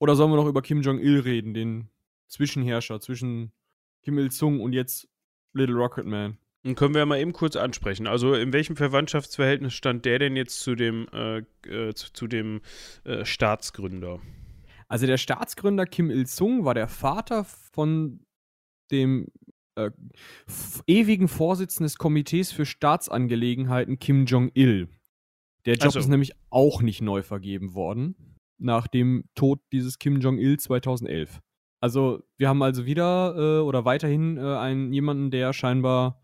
Oder 0.00 0.16
sollen 0.16 0.30
wir 0.30 0.36
noch 0.36 0.46
über 0.46 0.62
Kim 0.62 0.82
Jong-il 0.82 1.20
reden, 1.20 1.54
den 1.54 1.90
Zwischenherrscher 2.28 3.00
zwischen 3.00 3.52
Kim 4.02 4.18
Il-sung 4.18 4.60
und 4.60 4.72
jetzt 4.72 5.08
Little 5.52 5.76
Rocket 5.76 6.06
Man? 6.06 6.38
Den 6.64 6.74
können 6.74 6.94
wir 6.94 7.00
ja 7.00 7.06
mal 7.06 7.20
eben 7.20 7.32
kurz 7.32 7.56
ansprechen. 7.56 8.06
Also 8.06 8.34
in 8.34 8.52
welchem 8.52 8.76
Verwandtschaftsverhältnis 8.76 9.74
stand 9.74 10.04
der 10.04 10.18
denn 10.18 10.36
jetzt 10.36 10.60
zu 10.60 10.74
dem, 10.74 11.06
äh, 11.12 11.38
äh, 11.68 11.94
zu, 11.94 12.12
zu, 12.12 12.26
dem 12.26 12.60
äh, 13.04 13.24
Staatsgründer? 13.24 14.20
Also 14.88 15.06
der 15.06 15.18
Staatsgründer 15.18 15.86
Kim 15.86 16.10
Il-sung 16.10 16.64
war 16.64 16.74
der 16.74 16.88
Vater 16.88 17.44
von 17.44 18.20
dem 18.90 19.28
äh, 19.78 19.90
ewigen 20.86 21.28
Vorsitzenden 21.28 21.84
des 21.84 21.96
Komitees 21.96 22.52
für 22.52 22.66
Staatsangelegenheiten 22.66 23.98
Kim 23.98 24.26
Jong-il. 24.26 24.88
Der 25.66 25.74
Job 25.74 25.86
also. 25.86 25.98
ist 26.00 26.08
nämlich 26.08 26.32
auch 26.50 26.82
nicht 26.82 27.02
neu 27.02 27.22
vergeben 27.22 27.74
worden, 27.74 28.38
nach 28.58 28.86
dem 28.88 29.24
Tod 29.34 29.60
dieses 29.72 29.98
Kim 29.98 30.20
Jong-il 30.20 30.58
2011. 30.58 31.40
Also, 31.80 32.24
wir 32.36 32.48
haben 32.48 32.62
also 32.62 32.86
wieder 32.86 33.34
äh, 33.36 33.60
oder 33.60 33.84
weiterhin 33.84 34.36
äh, 34.36 34.56
einen 34.56 34.92
jemanden, 34.92 35.30
der 35.30 35.52
scheinbar 35.52 36.20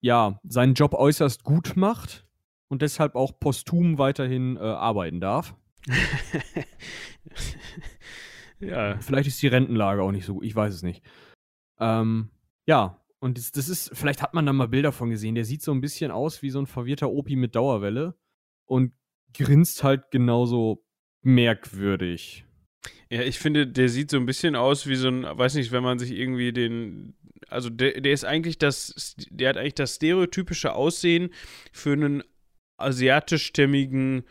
ja 0.00 0.38
seinen 0.44 0.74
Job 0.74 0.94
äußerst 0.94 1.42
gut 1.42 1.76
macht 1.76 2.26
und 2.68 2.82
deshalb 2.82 3.14
auch 3.14 3.38
posthum 3.40 3.98
weiterhin 3.98 4.56
äh, 4.56 4.60
arbeiten 4.60 5.20
darf. 5.20 5.56
ja. 8.60 8.98
Vielleicht 9.00 9.28
ist 9.28 9.42
die 9.42 9.48
Rentenlage 9.48 10.02
auch 10.02 10.12
nicht 10.12 10.26
so 10.26 10.34
gut, 10.34 10.44
ich 10.44 10.54
weiß 10.54 10.74
es 10.74 10.82
nicht. 10.82 11.02
Ähm, 11.80 12.30
ja, 12.66 13.00
und 13.20 13.38
das, 13.38 13.52
das, 13.52 13.68
ist, 13.68 13.90
vielleicht 13.94 14.20
hat 14.20 14.34
man 14.34 14.44
da 14.44 14.52
mal 14.52 14.68
Bilder 14.68 14.92
von 14.92 15.10
gesehen. 15.10 15.34
Der 15.34 15.44
sieht 15.44 15.62
so 15.62 15.72
ein 15.72 15.80
bisschen 15.80 16.10
aus 16.10 16.42
wie 16.42 16.50
so 16.50 16.58
ein 16.58 16.66
verwirrter 16.66 17.10
Opi 17.10 17.36
mit 17.36 17.54
Dauerwelle 17.54 18.14
und 18.66 18.92
grinst 19.32 19.82
halt 19.82 20.10
genauso 20.10 20.84
merkwürdig. 21.22 22.44
Ja, 23.10 23.22
ich 23.22 23.38
finde, 23.38 23.66
der 23.66 23.88
sieht 23.88 24.10
so 24.10 24.18
ein 24.18 24.26
bisschen 24.26 24.56
aus 24.56 24.86
wie 24.86 24.96
so 24.96 25.08
ein, 25.08 25.22
weiß 25.24 25.54
nicht, 25.54 25.72
wenn 25.72 25.82
man 25.82 25.98
sich 25.98 26.12
irgendwie 26.12 26.52
den, 26.52 27.14
also 27.48 27.70
der, 27.70 28.00
der 28.00 28.12
ist 28.12 28.24
eigentlich 28.24 28.58
das, 28.58 29.16
der 29.30 29.50
hat 29.50 29.56
eigentlich 29.56 29.74
das 29.74 29.96
stereotypische 29.96 30.74
Aussehen 30.74 31.30
für 31.72 31.92
einen 31.92 32.22
asiatischstämmigen 32.76 34.24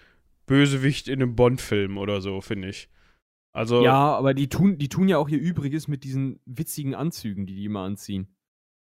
Bösewicht 0.45 1.07
in 1.07 1.21
einem 1.21 1.35
Bond-Film 1.35 1.97
oder 1.97 2.21
so, 2.21 2.41
finde 2.41 2.69
ich. 2.69 2.89
Also 3.53 3.83
ja, 3.83 4.15
aber 4.15 4.33
die 4.33 4.49
tun, 4.49 4.77
die 4.77 4.89
tun 4.89 5.07
ja 5.07 5.17
auch 5.19 5.29
ihr 5.29 5.39
Übriges 5.39 5.87
mit 5.87 6.03
diesen 6.03 6.39
witzigen 6.45 6.95
Anzügen, 6.95 7.45
die 7.45 7.55
die 7.55 7.65
immer 7.65 7.81
anziehen. 7.81 8.27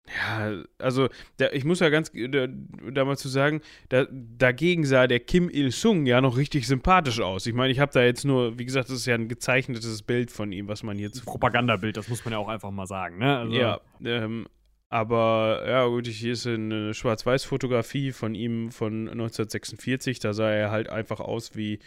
Ja, 0.08 0.64
also 0.78 1.10
da, 1.38 1.50
ich 1.52 1.64
muss 1.64 1.80
ja 1.80 1.90
ganz 1.90 2.12
da, 2.12 2.48
da 2.48 3.06
mal 3.06 3.18
zu 3.18 3.30
sagen, 3.30 3.62
da, 3.90 4.08
dagegen 4.12 4.86
sah 4.86 5.08
der 5.08 5.20
Kim 5.20 5.50
Il-sung 5.50 6.06
ja 6.06 6.22
noch 6.22 6.38
richtig 6.38 6.68
sympathisch 6.68 7.22
aus. 7.22 7.46
Ich 7.46 7.54
meine, 7.54 7.72
ich 7.72 7.80
habe 7.80 7.92
da 7.94 8.04
jetzt 8.04 8.26
nur, 8.26 8.58
wie 8.58 8.66
gesagt, 8.66 8.90
das 8.90 8.98
ist 8.98 9.06
ja 9.06 9.16
ein 9.16 9.30
gezeichnetes 9.30 10.02
Bild 10.04 10.32
von 10.32 10.52
ihm, 10.52 10.68
was 10.68 10.84
man 10.84 10.98
jetzt. 11.00 11.26
Propagandabild, 11.26 11.98
das 11.98 12.10
muss 12.10 12.26
man 12.26 12.34
ja 12.34 12.40
auch 12.40 12.50
einfach 12.50 12.72
mal 12.72 12.88
sagen, 12.88 13.20
ne? 13.20 13.38
Also, 13.38 13.54
ja, 13.54 13.80
ähm, 14.04 14.48
aber 14.90 15.64
ja, 15.68 15.86
gut, 15.86 16.08
hier 16.08 16.34
ist 16.34 16.46
eine 16.46 16.94
Schwarz-Weiß-Fotografie 16.94 18.12
von 18.12 18.36
ihm 18.36 18.72
von 18.72 19.08
1946. 19.08 20.20
Da 20.20 20.34
sah 20.34 20.52
er 20.52 20.72
halt 20.72 20.90
einfach 20.90 21.22
aus 21.22 21.56
wie, 21.56 21.80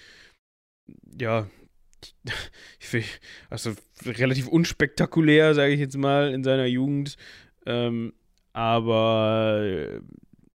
ja, 1.20 1.46
also 3.50 3.74
relativ 4.04 4.48
unspektakulär, 4.48 5.54
sage 5.54 5.72
ich 5.72 5.80
jetzt 5.80 5.96
mal, 5.96 6.32
in 6.32 6.44
seiner 6.44 6.66
Jugend. 6.66 7.16
Ähm, 7.66 8.12
aber 8.52 9.62
äh, 9.62 10.00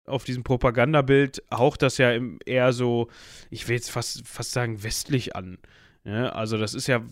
auf 0.05 0.23
diesem 0.23 0.43
Propagandabild 0.43 1.43
haucht 1.53 1.81
das 1.81 1.97
ja 1.97 2.17
eher 2.45 2.71
so, 2.73 3.09
ich 3.49 3.67
will 3.67 3.75
jetzt 3.75 3.91
fast, 3.91 4.25
fast 4.27 4.51
sagen, 4.51 4.83
westlich 4.83 5.35
an. 5.35 5.57
Ja, 6.05 6.29
also 6.29 6.57
das 6.57 6.73
ist 6.73 6.87
ja 6.87 7.03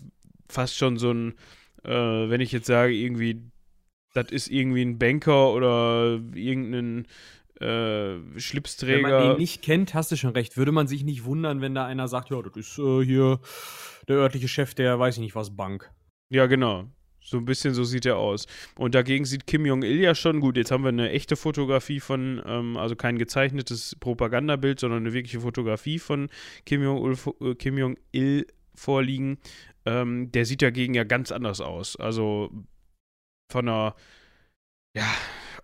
fast 0.48 0.76
schon 0.76 0.96
so 0.96 1.12
ein, 1.12 1.34
äh, 1.84 1.90
wenn 1.90 2.40
ich 2.40 2.52
jetzt 2.52 2.66
sage, 2.66 2.94
irgendwie, 2.94 3.42
das 4.14 4.30
ist 4.30 4.48
irgendwie 4.48 4.82
ein 4.82 4.98
Banker 4.98 5.52
oder 5.52 6.20
irgendein 6.34 7.06
äh, 7.60 8.38
Schlipsträger. 8.38 9.08
Wenn 9.08 9.10
man 9.10 9.28
den 9.28 9.38
nicht 9.38 9.62
kennt, 9.62 9.94
hast 9.94 10.12
du 10.12 10.16
schon 10.16 10.30
recht. 10.30 10.56
Würde 10.56 10.72
man 10.72 10.86
sich 10.86 11.04
nicht 11.04 11.24
wundern, 11.24 11.60
wenn 11.60 11.74
da 11.74 11.86
einer 11.86 12.08
sagt, 12.08 12.30
ja, 12.30 12.40
das 12.42 12.56
ist 12.56 12.78
äh, 12.78 13.04
hier 13.04 13.40
der 14.08 14.16
örtliche 14.16 14.48
Chef 14.48 14.74
der, 14.74 14.98
weiß 14.98 15.16
ich 15.16 15.20
nicht 15.20 15.34
was, 15.34 15.56
Bank. 15.56 15.90
Ja, 16.28 16.46
genau. 16.46 16.84
So 17.20 17.38
ein 17.38 17.44
bisschen 17.44 17.74
so 17.74 17.82
sieht 17.82 18.06
er 18.06 18.18
aus. 18.18 18.46
Und 18.78 18.94
dagegen 18.94 19.24
sieht 19.24 19.46
Kim 19.48 19.66
Jong-il 19.66 19.98
ja 20.00 20.14
schon 20.14 20.40
gut. 20.40 20.56
Jetzt 20.56 20.70
haben 20.70 20.84
wir 20.84 20.90
eine 20.90 21.10
echte 21.10 21.34
Fotografie 21.34 21.98
von, 21.98 22.40
ähm, 22.46 22.76
also 22.76 22.94
kein 22.94 23.18
gezeichnetes 23.18 23.96
Propagandabild, 23.98 24.78
sondern 24.78 25.00
eine 25.00 25.12
wirkliche 25.12 25.40
Fotografie 25.40 25.98
von 25.98 26.28
Kim 26.64 26.82
Jong-il 26.82 27.16
äh, 27.40 27.54
Kim 27.56 27.78
Jong 27.78 27.96
vorliegen. 28.74 29.38
Ähm, 29.84 30.30
der 30.30 30.44
sieht 30.44 30.62
dagegen 30.62 30.94
ja 30.94 31.04
ganz 31.04 31.32
anders 31.32 31.60
aus. 31.60 31.96
Also 31.96 32.52
von 33.50 33.66
der 33.66 33.96
ja, 34.96 35.06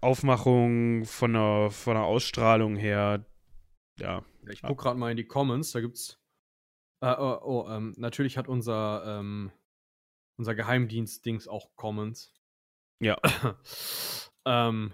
Aufmachung, 0.03 1.05
von 1.05 1.33
der, 1.33 1.71
von 1.71 1.95
der 1.95 2.05
Ausstrahlung 2.05 2.77
her, 2.77 3.25
ja. 3.99 4.25
Ich 4.51 4.63
gucke 4.63 4.83
gerade 4.83 4.99
mal 4.99 5.11
in 5.11 5.17
die 5.17 5.27
Comments, 5.27 5.71
da 5.71 5.81
gibt's. 5.81 6.19
Äh, 7.01 7.15
oh, 7.19 7.39
oh 7.43 7.69
ähm, 7.71 7.95
natürlich 7.97 8.37
hat 8.37 8.49
unser 8.49 9.05
ähm, 9.07 9.53
unser 10.37 10.55
Geheimdienst-Dings 10.55 11.49
auch 11.49 11.75
Commons. 11.77 12.35
Ja. 13.01 13.17
ähm, 14.45 14.93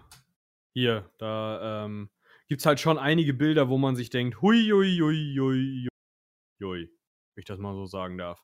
hier, 0.75 1.11
da 1.18 1.85
ähm, 1.85 2.11
gibt 2.49 2.61
es 2.61 2.66
halt 2.66 2.81
schon 2.81 2.99
einige 2.99 3.35
Bilder, 3.35 3.68
wo 3.68 3.79
man 3.79 3.97
sich 3.97 4.11
denkt, 4.11 4.42
hui, 4.42 4.71
hui, 4.71 4.99
hui, 5.01 5.37
hui, 5.38 5.88
hui, 6.62 6.81
wenn 6.81 7.40
ich 7.40 7.47
das 7.47 7.59
mal 7.59 7.75
so 7.75 7.87
sagen 7.87 8.18
darf. 8.18 8.42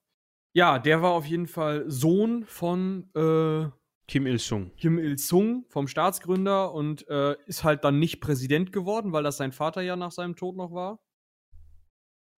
Ja, 0.55 0.79
der 0.79 1.03
war 1.03 1.13
auf 1.13 1.27
jeden 1.27 1.47
Fall 1.47 1.85
Sohn 1.91 2.45
von 2.47 3.11
äh, 3.15 3.69
Kim 4.07 4.27
Il-sung. 4.27 4.73
Kim 4.77 4.99
Il-sung 4.99 5.65
vom 5.69 5.89
Staatsgründer 5.89 6.73
und 6.73 7.09
äh, 7.09 7.37
ist 7.47 7.65
halt 7.65 7.85
dann 7.85 7.99
nicht 7.99 8.21
Präsident 8.21 8.73
geworden, 8.73 9.13
weil 9.13 9.23
das 9.23 9.39
sein 9.39 9.53
Vater 9.53 9.81
ja 9.81 9.97
nach 9.97 10.13
seinem 10.13 10.37
Tod 10.37 10.57
noch 10.57 10.73
war 10.73 11.01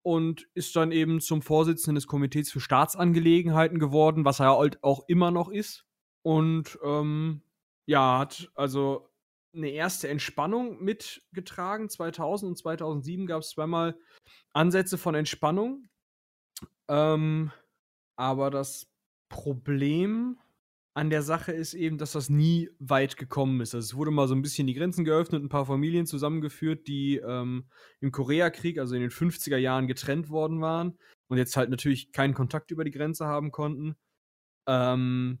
und 0.07 0.47
ist 0.53 0.73
dann 0.77 0.93
eben 0.93 1.19
zum 1.19 1.41
Vorsitzenden 1.41 1.95
des 1.95 2.07
Komitees 2.07 2.49
für 2.49 2.61
Staatsangelegenheiten 2.61 3.77
geworden, 3.77 4.23
was 4.23 4.39
er 4.39 4.57
halt 4.57 4.81
auch 4.81 5.03
immer 5.09 5.31
noch 5.31 5.49
ist. 5.49 5.85
Und 6.21 6.79
ähm, 6.81 7.41
ja, 7.85 8.19
hat 8.19 8.49
also 8.55 9.09
eine 9.53 9.67
erste 9.69 10.07
Entspannung 10.07 10.81
mitgetragen. 10.81 11.89
2000 11.89 12.51
und 12.51 12.55
2007 12.55 13.27
gab 13.27 13.41
es 13.41 13.49
zweimal 13.49 13.99
Ansätze 14.53 14.97
von 14.97 15.13
Entspannung. 15.13 15.89
Ähm, 16.87 17.51
aber 18.15 18.49
das 18.49 18.87
Problem 19.27 20.37
an 20.97 21.11
der 21.11 21.21
Sache 21.21 21.51
ist 21.51 21.75
eben, 21.75 21.99
dass 21.99 22.13
das 22.13 22.27
nie 22.27 22.71
weit 22.79 23.17
gekommen 23.17 23.61
ist. 23.61 23.75
Also 23.75 23.85
es 23.85 23.95
wurde 23.95 24.09
mal 24.09 24.27
so 24.27 24.33
ein 24.33 24.41
bisschen 24.41 24.65
die 24.65 24.73
Grenzen 24.73 25.05
geöffnet, 25.05 25.43
ein 25.43 25.47
paar 25.47 25.67
Familien 25.67 26.07
zusammengeführt, 26.07 26.87
die 26.87 27.17
ähm, 27.17 27.69
im 27.99 28.11
Koreakrieg, 28.11 28.79
also 28.79 28.95
in 28.95 29.01
den 29.01 29.11
50er 29.11 29.57
Jahren, 29.57 29.85
getrennt 29.85 30.31
worden 30.31 30.59
waren 30.59 30.97
und 31.27 31.37
jetzt 31.37 31.55
halt 31.55 31.69
natürlich 31.69 32.11
keinen 32.13 32.33
Kontakt 32.33 32.71
über 32.71 32.83
die 32.83 32.89
Grenze 32.89 33.27
haben 33.27 33.51
konnten. 33.51 33.95
Ähm, 34.67 35.37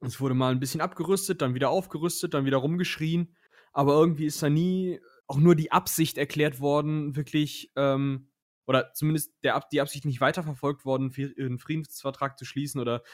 es 0.00 0.20
wurde 0.20 0.34
mal 0.34 0.50
ein 0.50 0.58
bisschen 0.58 0.80
abgerüstet, 0.80 1.40
dann 1.40 1.54
wieder 1.54 1.70
aufgerüstet, 1.70 2.34
dann 2.34 2.44
wieder 2.44 2.56
rumgeschrien. 2.56 3.36
Aber 3.72 3.92
irgendwie 3.92 4.26
ist 4.26 4.42
da 4.42 4.50
nie 4.50 4.98
auch 5.28 5.38
nur 5.38 5.54
die 5.54 5.70
Absicht 5.70 6.18
erklärt 6.18 6.58
worden, 6.58 7.14
wirklich, 7.14 7.70
ähm, 7.76 8.32
oder 8.66 8.92
zumindest 8.92 9.32
der, 9.44 9.62
die 9.70 9.80
Absicht 9.80 10.04
nicht 10.04 10.20
weiterverfolgt 10.20 10.84
worden, 10.84 11.12
einen 11.38 11.60
Friedensvertrag 11.60 12.36
zu 12.36 12.44
schließen 12.44 12.80
oder 12.80 13.04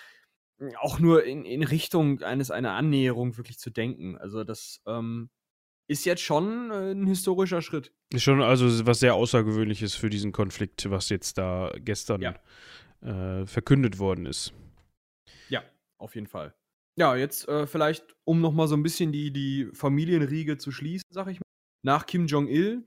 auch 0.81 0.99
nur 0.99 1.25
in, 1.25 1.45
in 1.45 1.63
Richtung 1.63 2.23
eines 2.23 2.51
einer 2.51 2.73
Annäherung 2.73 3.37
wirklich 3.37 3.59
zu 3.59 3.71
denken. 3.71 4.17
Also 4.19 4.45
das 4.45 4.81
ähm, 4.87 5.31
ist 5.89 6.05
jetzt 6.05 6.23
schon 6.23 6.71
äh, 6.71 6.93
ein 6.93 7.07
historischer 7.07 7.63
Schritt. 7.63 7.93
Ist 8.13 8.23
schon 8.23 8.43
also 8.43 8.87
was 8.87 9.01
sehr 9.01 9.15
Außergewöhnliches 9.15 9.95
für 9.95 10.11
diesen 10.11 10.33
Konflikt, 10.33 10.91
was 10.91 11.09
jetzt 11.09 11.39
da 11.39 11.73
gestern 11.79 12.23
ja. 12.23 12.35
äh, 13.01 13.47
verkündet 13.47 13.99
worden 13.99 14.27
ist. 14.27 14.53
Ja, 15.49 15.63
auf 15.99 16.15
jeden 16.15 16.27
Fall. 16.27 16.55
Ja, 16.97 17.17
jetzt 17.17 17.49
äh, 17.49 17.67
vielleicht, 17.67 18.17
um 18.25 18.41
nochmal 18.41 18.69
so 18.69 18.77
ein 18.77 18.83
bisschen 18.83 19.13
die, 19.13 19.33
die 19.33 19.71
Familienriege 19.73 20.59
zu 20.59 20.71
schließen, 20.71 21.09
sag 21.11 21.29
ich 21.29 21.39
mal. 21.39 21.43
Nach 21.85 22.07
Kim 22.07 22.27
Jong-il 22.27 22.85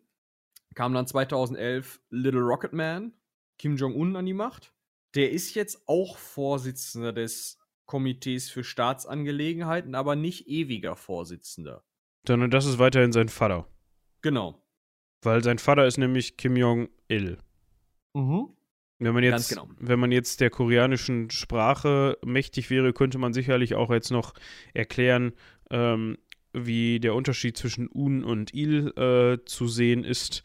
kam 0.75 0.93
dann 0.93 1.07
2011 1.07 2.01
Little 2.11 2.41
Rocket 2.41 2.73
Man, 2.73 3.13
Kim 3.57 3.77
Jong-un 3.77 4.15
an 4.15 4.25
die 4.25 4.33
Macht. 4.33 4.73
Der 5.15 5.31
ist 5.31 5.55
jetzt 5.55 5.87
auch 5.87 6.17
Vorsitzender 6.17 7.13
des 7.13 7.57
Komitees 7.85 8.49
für 8.49 8.63
Staatsangelegenheiten, 8.63 9.95
aber 9.95 10.15
nicht 10.15 10.47
ewiger 10.47 10.95
Vorsitzender. 10.95 11.83
Sondern 12.27 12.51
das 12.51 12.65
ist 12.65 12.79
weiterhin 12.79 13.11
sein 13.11 13.29
Vater. 13.29 13.67
Genau. 14.21 14.61
Weil 15.21 15.43
sein 15.43 15.59
Vater 15.59 15.85
ist 15.85 15.97
nämlich 15.97 16.37
Kim 16.37 16.57
Jong-il. 16.57 17.37
Mhm. 18.13 18.49
Wenn 18.97 19.13
man, 19.13 19.23
jetzt, 19.23 19.49
genau. 19.49 19.67
wenn 19.77 19.99
man 19.99 20.11
jetzt 20.11 20.39
der 20.39 20.49
koreanischen 20.49 21.29
Sprache 21.29 22.17
mächtig 22.23 22.69
wäre, 22.69 22.93
könnte 22.93 23.17
man 23.17 23.33
sicherlich 23.33 23.75
auch 23.75 23.91
jetzt 23.91 24.09
noch 24.09 24.33
erklären, 24.73 25.33
ähm, 25.69 26.17
wie 26.53 26.99
der 26.99 27.13
Unterschied 27.13 27.57
zwischen 27.57 27.89
Un 27.93 28.23
und 28.23 28.53
Il 28.53 28.97
äh, 28.97 29.43
zu 29.45 29.67
sehen 29.67 30.05
ist. 30.05 30.43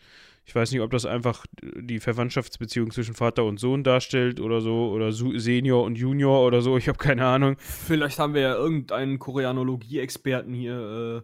Ich 0.51 0.57
weiß 0.57 0.73
nicht, 0.73 0.81
ob 0.81 0.91
das 0.91 1.07
einfach 1.07 1.47
die 1.63 2.01
Verwandtschaftsbeziehung 2.01 2.91
zwischen 2.91 3.15
Vater 3.15 3.45
und 3.45 3.61
Sohn 3.61 3.85
darstellt 3.85 4.41
oder 4.41 4.61
so, 4.61 4.91
oder 4.91 5.13
Senior 5.13 5.85
und 5.85 5.95
Junior 5.95 6.45
oder 6.45 6.61
so, 6.61 6.77
ich 6.77 6.89
habe 6.89 6.99
keine 6.99 7.25
Ahnung. 7.25 7.57
Vielleicht 7.61 8.19
haben 8.19 8.35
wir 8.35 8.41
ja 8.41 8.55
irgendeinen 8.57 9.21
Koreanologie-Experten 9.21 10.53
hier 10.53 11.23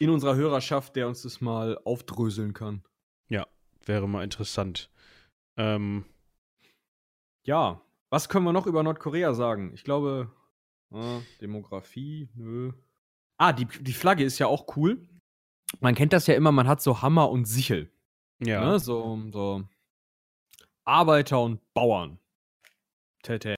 äh, 0.00 0.02
in 0.02 0.08
unserer 0.08 0.36
Hörerschaft, 0.36 0.96
der 0.96 1.06
uns 1.06 1.20
das 1.20 1.42
mal 1.42 1.78
aufdröseln 1.84 2.54
kann. 2.54 2.82
Ja, 3.28 3.46
wäre 3.84 4.08
mal 4.08 4.24
interessant. 4.24 4.90
Ähm, 5.58 6.06
ja, 7.44 7.82
was 8.08 8.30
können 8.30 8.46
wir 8.46 8.54
noch 8.54 8.66
über 8.66 8.82
Nordkorea 8.82 9.34
sagen? 9.34 9.72
Ich 9.74 9.84
glaube, 9.84 10.30
äh, 10.94 11.20
Demografie, 11.42 12.30
nö. 12.34 12.72
Ah, 13.36 13.52
die, 13.52 13.66
die 13.66 13.92
Flagge 13.92 14.24
ist 14.24 14.38
ja 14.38 14.46
auch 14.46 14.78
cool. 14.78 15.06
Man 15.80 15.94
kennt 15.94 16.14
das 16.14 16.26
ja 16.26 16.32
immer, 16.36 16.52
man 16.52 16.68
hat 16.68 16.80
so 16.80 17.02
Hammer 17.02 17.28
und 17.28 17.44
Sichel. 17.44 17.92
Ja. 18.44 18.64
Ne? 18.64 18.78
So, 18.78 19.20
so 19.32 19.64
Arbeiter 20.84 21.40
und 21.40 21.60
Bauern. 21.74 22.18
Tete. 23.22 23.54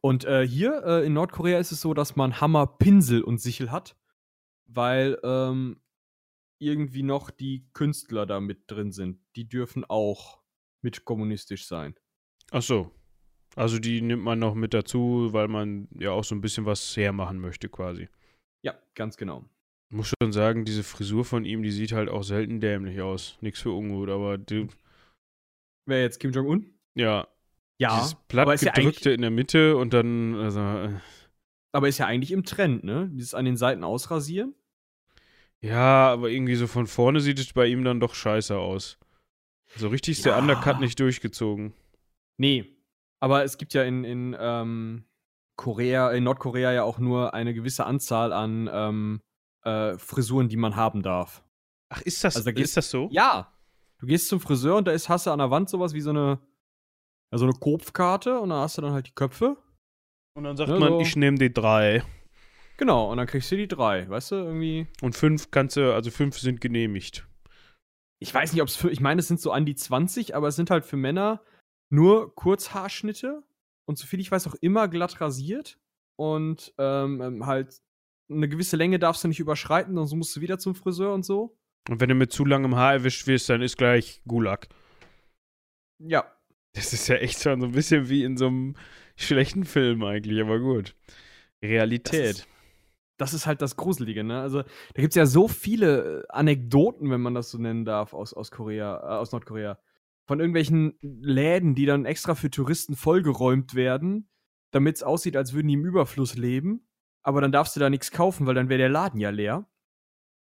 Und 0.00 0.24
äh, 0.24 0.46
hier 0.46 0.82
äh, 0.84 1.06
in 1.06 1.12
Nordkorea 1.12 1.58
ist 1.58 1.70
es 1.70 1.80
so, 1.80 1.94
dass 1.94 2.16
man 2.16 2.40
Hammer, 2.40 2.66
Pinsel 2.66 3.22
und 3.22 3.40
Sichel 3.40 3.70
hat, 3.70 3.96
weil 4.66 5.18
ähm, 5.22 5.80
irgendwie 6.58 7.04
noch 7.04 7.30
die 7.30 7.68
Künstler 7.72 8.26
da 8.26 8.40
mit 8.40 8.70
drin 8.70 8.90
sind. 8.90 9.20
Die 9.36 9.48
dürfen 9.48 9.84
auch 9.84 10.40
mit 10.82 11.04
kommunistisch 11.04 11.66
sein. 11.66 11.94
Ach 12.50 12.62
so. 12.62 12.90
Also 13.54 13.78
die 13.78 14.02
nimmt 14.02 14.22
man 14.22 14.38
noch 14.38 14.54
mit 14.54 14.74
dazu, 14.74 15.28
weil 15.32 15.48
man 15.48 15.88
ja 15.98 16.10
auch 16.10 16.24
so 16.24 16.34
ein 16.34 16.40
bisschen 16.40 16.66
was 16.66 16.96
hermachen 16.96 17.38
möchte 17.38 17.68
quasi. 17.68 18.08
Ja, 18.62 18.74
ganz 18.94 19.16
genau. 19.16 19.44
Muss 19.88 20.12
schon 20.20 20.32
sagen, 20.32 20.64
diese 20.64 20.82
Frisur 20.82 21.24
von 21.24 21.44
ihm, 21.44 21.62
die 21.62 21.70
sieht 21.70 21.92
halt 21.92 22.08
auch 22.08 22.22
selten 22.24 22.60
dämlich 22.60 23.00
aus. 23.00 23.38
Nichts 23.40 23.60
für 23.60 23.70
ungut, 23.70 24.08
aber 24.08 24.36
die, 24.38 24.68
Wer 25.86 26.02
jetzt 26.02 26.18
Kim 26.18 26.32
Jong-un? 26.32 26.74
ja, 26.94 27.28
Ja, 27.78 27.96
dieses 28.00 28.16
platt 28.28 28.42
aber 28.46 28.54
ist 28.54 28.62
ja 28.64 28.72
gedrückte 28.72 29.10
in 29.12 29.20
der 29.20 29.30
Mitte 29.30 29.76
und 29.76 29.92
dann, 29.92 30.34
also, 30.34 30.60
äh, 30.60 30.90
aber 31.72 31.88
ist 31.88 31.98
ja 31.98 32.06
eigentlich 32.06 32.32
im 32.32 32.44
Trend, 32.44 32.82
ne? 32.84 33.08
Dieses 33.12 33.34
an 33.34 33.44
den 33.44 33.56
Seiten 33.56 33.84
ausrasieren. 33.84 34.54
ja, 35.60 36.08
aber 36.08 36.30
irgendwie 36.30 36.54
so 36.56 36.66
von 36.66 36.86
vorne 36.86 37.20
sieht 37.20 37.38
es 37.38 37.52
bei 37.52 37.66
ihm 37.66 37.84
dann 37.84 38.00
doch 38.00 38.14
scheiße 38.14 38.56
aus. 38.58 38.98
So 39.76 39.88
richtig 39.88 40.16
ist 40.18 40.24
der 40.24 40.32
Ja. 40.32 40.38
Undercut 40.38 40.80
nicht 40.80 40.98
durchgezogen. 40.98 41.74
Nee. 42.38 42.72
Aber 43.20 43.44
es 43.44 43.56
gibt 43.58 43.72
ja 43.74 43.82
in, 43.82 44.04
in 44.04 44.36
ähm, 44.38 45.04
Korea, 45.56 46.10
in 46.12 46.24
Nordkorea 46.24 46.72
ja 46.72 46.82
auch 46.82 46.98
nur 46.98 47.34
eine 47.34 47.54
gewisse 47.54 47.84
Anzahl 47.86 48.32
an 48.32 48.68
ähm, 48.72 49.20
äh, 49.66 49.98
Frisuren, 49.98 50.48
die 50.48 50.56
man 50.56 50.76
haben 50.76 51.02
darf. 51.02 51.42
Ach, 51.92 52.00
ist 52.02 52.22
das, 52.24 52.36
Also 52.36 52.46
da 52.46 52.52
gehst- 52.52 52.70
ist 52.70 52.76
das 52.76 52.90
so? 52.90 53.08
Ja. 53.10 53.52
Du 53.98 54.06
gehst 54.06 54.28
zum 54.28 54.40
Friseur 54.40 54.76
und 54.76 54.86
da 54.86 54.92
ist, 54.92 55.08
hast 55.08 55.26
du 55.26 55.30
an 55.30 55.38
der 55.38 55.50
Wand 55.50 55.68
sowas 55.70 55.92
wie 55.94 56.00
so 56.00 56.10
eine, 56.10 56.38
ja, 57.32 57.38
so 57.38 57.44
eine 57.44 57.54
Kopfkarte 57.54 58.38
und 58.40 58.50
da 58.50 58.60
hast 58.60 58.76
du 58.78 58.82
dann 58.82 58.92
halt 58.92 59.06
die 59.06 59.14
Köpfe. 59.14 59.56
Und 60.36 60.44
dann 60.44 60.56
sagt 60.56 60.70
Ja, 60.70 60.78
man, 60.78 60.92
so. 60.92 61.00
ich 61.00 61.16
nehme 61.16 61.38
die 61.38 61.52
drei. 61.52 62.02
Genau, 62.76 63.10
und 63.10 63.16
dann 63.16 63.26
kriegst 63.26 63.50
du 63.50 63.56
die 63.56 63.68
drei, 63.68 64.06
weißt 64.08 64.32
du, 64.32 64.34
irgendwie. 64.36 64.86
Und 65.00 65.16
fünf 65.16 65.50
kannst 65.50 65.76
du, 65.76 65.94
also 65.94 66.10
fünf 66.10 66.38
sind 66.38 66.60
genehmigt. 66.60 67.26
Ich 68.20 68.32
weiß 68.34 68.52
nicht, 68.52 68.60
ob 68.62 68.68
es 68.68 68.76
für, 68.76 68.90
ich 68.90 69.00
meine, 69.00 69.20
es 69.20 69.28
sind 69.28 69.40
so 69.40 69.50
an 69.50 69.64
die 69.64 69.74
20, 69.74 70.34
aber 70.36 70.48
es 70.48 70.56
sind 70.56 70.70
halt 70.70 70.84
für 70.84 70.96
Männer 70.98 71.42
nur 71.90 72.34
Kurzhaarschnitte 72.34 73.42
und 73.88 73.96
soviel 73.98 74.20
ich 74.20 74.30
weiß 74.30 74.46
auch 74.46 74.54
immer 74.60 74.88
glatt 74.88 75.20
rasiert 75.22 75.78
und 76.18 76.74
ähm, 76.78 77.46
halt 77.46 77.80
eine 78.28 78.48
gewisse 78.48 78.76
Länge 78.76 78.98
darfst 78.98 79.24
du 79.24 79.28
nicht 79.28 79.40
überschreiten, 79.40 79.94
sonst 79.94 80.14
musst 80.14 80.36
du 80.36 80.40
wieder 80.40 80.58
zum 80.58 80.74
Friseur 80.74 81.14
und 81.14 81.24
so. 81.24 81.56
Und 81.88 82.00
wenn 82.00 82.08
du 82.08 82.14
mit 82.14 82.32
zu 82.32 82.44
langem 82.44 82.74
Haar 82.74 82.94
erwischt 82.94 83.26
wirst, 83.26 83.48
dann 83.48 83.62
ist 83.62 83.76
gleich 83.78 84.22
Gulag. 84.26 84.68
Ja, 85.98 86.24
Das 86.76 86.92
ist 86.92 87.08
ja 87.08 87.16
echt 87.16 87.40
schon 87.40 87.60
so 87.60 87.66
ein 87.66 87.72
bisschen 87.72 88.10
wie 88.10 88.22
in 88.22 88.36
so 88.36 88.48
einem 88.48 88.76
schlechten 89.16 89.64
Film 89.64 90.04
eigentlich, 90.04 90.40
aber 90.42 90.58
gut. 90.58 90.94
Realität. 91.62 92.12
Das 92.12 92.38
ist, 92.38 92.48
das 93.16 93.34
ist 93.34 93.46
halt 93.46 93.62
das 93.62 93.76
Gruselige, 93.76 94.24
ne? 94.24 94.40
Also, 94.40 94.62
da 94.62 95.00
gibt 95.00 95.12
es 95.12 95.16
ja 95.16 95.24
so 95.24 95.48
viele 95.48 96.20
äh, 96.20 96.24
Anekdoten, 96.28 97.10
wenn 97.10 97.22
man 97.22 97.34
das 97.34 97.50
so 97.50 97.56
nennen 97.56 97.86
darf, 97.86 98.12
aus, 98.12 98.34
aus 98.34 98.50
Korea, 98.50 98.96
äh, 98.98 99.16
aus 99.16 99.32
Nordkorea. 99.32 99.78
Von 100.26 100.38
irgendwelchen 100.40 100.98
Läden, 101.00 101.74
die 101.74 101.86
dann 101.86 102.04
extra 102.04 102.34
für 102.34 102.50
Touristen 102.50 102.94
vollgeräumt 102.94 103.74
werden, 103.74 104.28
damit 104.70 104.96
es 104.96 105.02
aussieht, 105.02 105.36
als 105.36 105.54
würden 105.54 105.68
die 105.68 105.74
im 105.74 105.86
Überfluss 105.86 106.36
leben. 106.36 106.86
Aber 107.26 107.40
dann 107.40 107.50
darfst 107.50 107.74
du 107.74 107.80
da 107.80 107.90
nichts 107.90 108.12
kaufen, 108.12 108.46
weil 108.46 108.54
dann 108.54 108.68
wäre 108.68 108.78
der 108.78 108.88
Laden 108.88 109.18
ja 109.18 109.30
leer. 109.30 109.68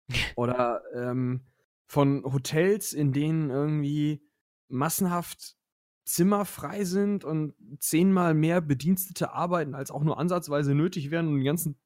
Oder 0.38 0.82
ähm, 0.96 1.42
von 1.88 2.24
Hotels, 2.24 2.94
in 2.94 3.12
denen 3.12 3.50
irgendwie 3.50 4.26
massenhaft 4.70 5.58
Zimmer 6.06 6.46
frei 6.46 6.86
sind 6.86 7.26
und 7.26 7.54
zehnmal 7.80 8.34
mehr 8.34 8.62
Bedienstete 8.62 9.34
arbeiten, 9.34 9.76
als 9.76 9.92
auch 9.92 10.06
nur 10.06 10.18
ansatzweise 10.18 10.74
nötig 10.74 11.12
wären, 11.12 11.28
um 11.28 11.36
den 11.36 11.44
ganzen 11.44 11.78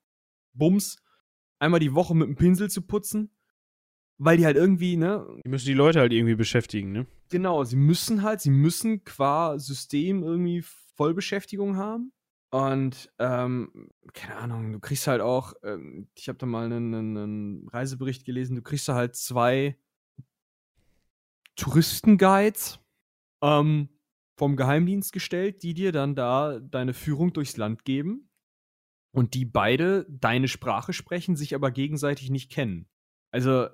Bums 0.53 0.97
einmal 1.57 1.79
die 1.79 1.95
Woche 1.95 2.15
mit 2.15 2.27
dem 2.27 2.35
Pinsel 2.35 2.69
zu 2.69 2.83
putzen. 2.83 3.31
Weil 4.19 4.37
die 4.37 4.45
halt 4.45 4.57
irgendwie, 4.57 4.95
ne, 4.95 5.25
Die 5.43 5.49
müssen 5.49 5.65
die 5.65 5.73
Leute 5.73 6.01
halt 6.01 6.13
irgendwie 6.13 6.35
beschäftigen, 6.35 6.91
ne? 6.91 7.07
genau, 7.29 7.63
sie 7.63 7.77
müssen 7.77 8.21
halt, 8.21 8.41
sie 8.41 8.51
müssen 8.51 9.03
qua 9.03 9.57
System 9.57 10.21
irgendwie 10.21 10.63
Vollbeschäftigung 10.95 11.77
haben. 11.77 12.13
Und, 12.53 13.11
ähm, 13.17 13.89
keine 14.13 14.35
Ahnung, 14.35 14.73
du 14.73 14.79
kriegst 14.79 15.07
halt 15.07 15.21
auch, 15.21 15.53
ähm, 15.63 16.07
ich 16.13 16.29
habe 16.29 16.37
da 16.37 16.45
mal 16.45 16.65
einen, 16.65 16.93
einen, 16.93 17.67
Reisebericht 17.69 18.25
gelesen, 18.25 18.55
du 18.55 18.61
kriegst 18.61 18.87
da 18.87 18.93
halt 18.93 19.15
zwei 19.15 19.75
Touristenguides 21.55 22.77
ähm, 23.41 23.89
vom 24.37 24.55
Geheimdienst 24.55 25.13
gestellt, 25.13 25.63
die 25.63 25.73
dir 25.73 25.91
dann 25.91 26.13
da 26.13 26.59
deine 26.59 26.93
Führung 26.93 27.33
durchs 27.33 27.57
Land 27.57 27.85
geben. 27.85 28.29
Und 29.15 29.33
die 29.33 29.45
beide 29.45 30.05
deine 30.07 30.47
Sprache 30.47 30.93
sprechen, 30.93 31.35
sich 31.35 31.55
aber 31.55 31.71
gegenseitig 31.71 32.29
nicht 32.29 32.51
kennen. 32.51 32.87
Also, 33.31 33.67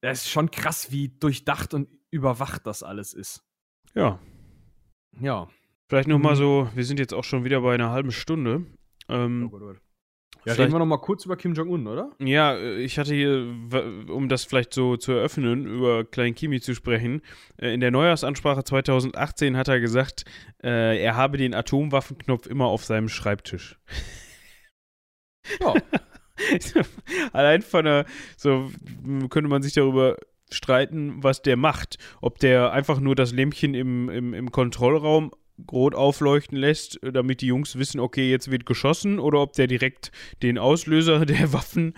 das 0.00 0.24
ist 0.24 0.30
schon 0.30 0.50
krass, 0.50 0.90
wie 0.90 1.10
durchdacht 1.10 1.74
und 1.74 1.88
überwacht 2.10 2.66
das 2.66 2.82
alles 2.82 3.14
ist. 3.14 3.44
Ja. 3.94 4.18
Ja. 5.20 5.48
Vielleicht 5.88 6.08
noch 6.08 6.18
mal 6.18 6.32
Mhm. 6.32 6.36
so, 6.38 6.68
wir 6.74 6.84
sind 6.84 6.98
jetzt 6.98 7.14
auch 7.14 7.24
schon 7.24 7.44
wieder 7.44 7.60
bei 7.60 7.74
einer 7.74 7.90
halben 7.90 8.10
Stunde. 8.12 8.64
Ähm, 9.08 9.50
Ja, 9.52 10.52
vielleicht- 10.52 10.60
reden 10.60 10.72
wir 10.74 10.78
noch 10.80 10.86
mal 10.86 10.98
kurz 10.98 11.24
über 11.24 11.36
Kim 11.36 11.54
Jong-un, 11.54 11.86
oder? 11.86 12.10
Ja, 12.20 12.54
äh, 12.54 12.76
ich 12.78 12.98
hatte 12.98 13.14
hier, 13.14 13.52
um 14.08 14.28
das 14.28 14.44
vielleicht 14.44 14.72
so 14.74 14.96
zu 14.96 15.12
eröffnen, 15.12 15.66
über 15.66 16.04
Klein 16.04 16.34
Kimi 16.34 16.60
zu 16.60 16.74
sprechen. 16.74 17.22
äh, 17.60 17.72
In 17.74 17.80
der 17.80 17.90
Neujahrsansprache 17.90 18.62
2018 18.64 19.56
hat 19.56 19.68
er 19.68 19.80
gesagt, 19.80 20.24
äh, 20.62 21.00
er 21.02 21.16
habe 21.16 21.36
den 21.38 21.54
Atomwaffenknopf 21.54 22.46
immer 22.46 22.66
auf 22.66 22.84
seinem 22.84 23.08
Schreibtisch. 23.08 23.78
Ja. 25.60 25.74
Allein 27.32 27.62
von 27.62 27.84
der, 27.84 28.06
so 28.36 28.70
könnte 29.30 29.48
man 29.48 29.62
sich 29.62 29.72
darüber 29.72 30.16
streiten, 30.50 31.22
was 31.24 31.42
der 31.42 31.56
macht. 31.56 31.98
Ob 32.20 32.38
der 32.38 32.72
einfach 32.72 33.00
nur 33.00 33.14
das 33.16 33.32
Lämpchen 33.32 33.74
im, 33.74 34.08
im, 34.10 34.34
im 34.34 34.50
Kontrollraum 34.52 35.32
rot 35.70 35.94
aufleuchten 35.94 36.56
lässt, 36.56 37.02
äh, 37.02 37.12
damit 37.12 37.40
die 37.40 37.46
Jungs 37.46 37.76
wissen, 37.78 38.00
okay, 38.00 38.30
jetzt 38.30 38.50
wird 38.50 38.66
geschossen, 38.66 39.18
oder 39.18 39.40
ob 39.40 39.52
der 39.54 39.66
direkt 39.66 40.12
den 40.42 40.58
Auslöser 40.58 41.26
der 41.26 41.52
Waffen 41.52 41.94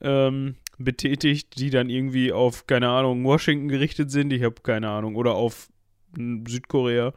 ähm, 0.00 0.56
betätigt, 0.78 1.58
die 1.58 1.70
dann 1.70 1.90
irgendwie 1.90 2.32
auf, 2.32 2.66
keine 2.66 2.88
Ahnung, 2.88 3.24
Washington 3.24 3.68
gerichtet 3.68 4.10
sind, 4.10 4.32
ich 4.32 4.42
habe 4.42 4.56
keine 4.62 4.90
Ahnung, 4.90 5.16
oder 5.16 5.34
auf 5.34 5.68
m, 6.16 6.44
Südkorea. 6.46 7.12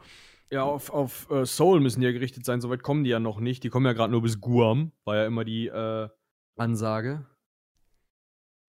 Ja, 0.50 0.62
auf, 0.62 0.90
auf 0.90 1.30
äh, 1.30 1.44
Seoul 1.44 1.80
müssen 1.80 2.00
die 2.00 2.06
ja 2.06 2.12
gerichtet 2.12 2.44
sein, 2.44 2.60
soweit 2.60 2.82
kommen 2.82 3.04
die 3.04 3.10
ja 3.10 3.20
noch 3.20 3.38
nicht. 3.38 3.64
Die 3.64 3.68
kommen 3.68 3.84
ja 3.84 3.92
gerade 3.92 4.12
nur 4.12 4.22
bis 4.22 4.40
Guam, 4.40 4.92
war 5.04 5.16
ja 5.16 5.26
immer 5.26 5.44
die 5.44 5.66
äh, 5.66 6.08
Ansage. 6.56 7.26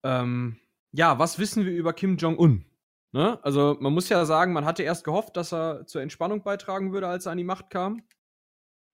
Ähm, 0.04 0.58
ja, 0.92 1.20
was 1.20 1.40
wissen 1.40 1.66
wir 1.66 1.72
über 1.72 1.94
Kim 1.94 2.18
Jong-un? 2.18 2.66
Ne? 3.12 3.44
Also, 3.44 3.78
man 3.80 3.94
muss 3.94 4.10
ja 4.10 4.24
sagen, 4.26 4.54
man 4.54 4.66
hatte 4.66 4.84
erst 4.84 5.04
gehofft, 5.04 5.36
dass 5.38 5.54
er 5.54 5.86
zur 5.88 6.02
Entspannung 6.02 6.44
beitragen 6.44 6.94
würde, 6.94 7.08
als 7.08 7.26
er 7.26 7.32
an 7.32 7.38
die 7.38 7.44
Macht 7.44 7.70
kam. 7.70 8.04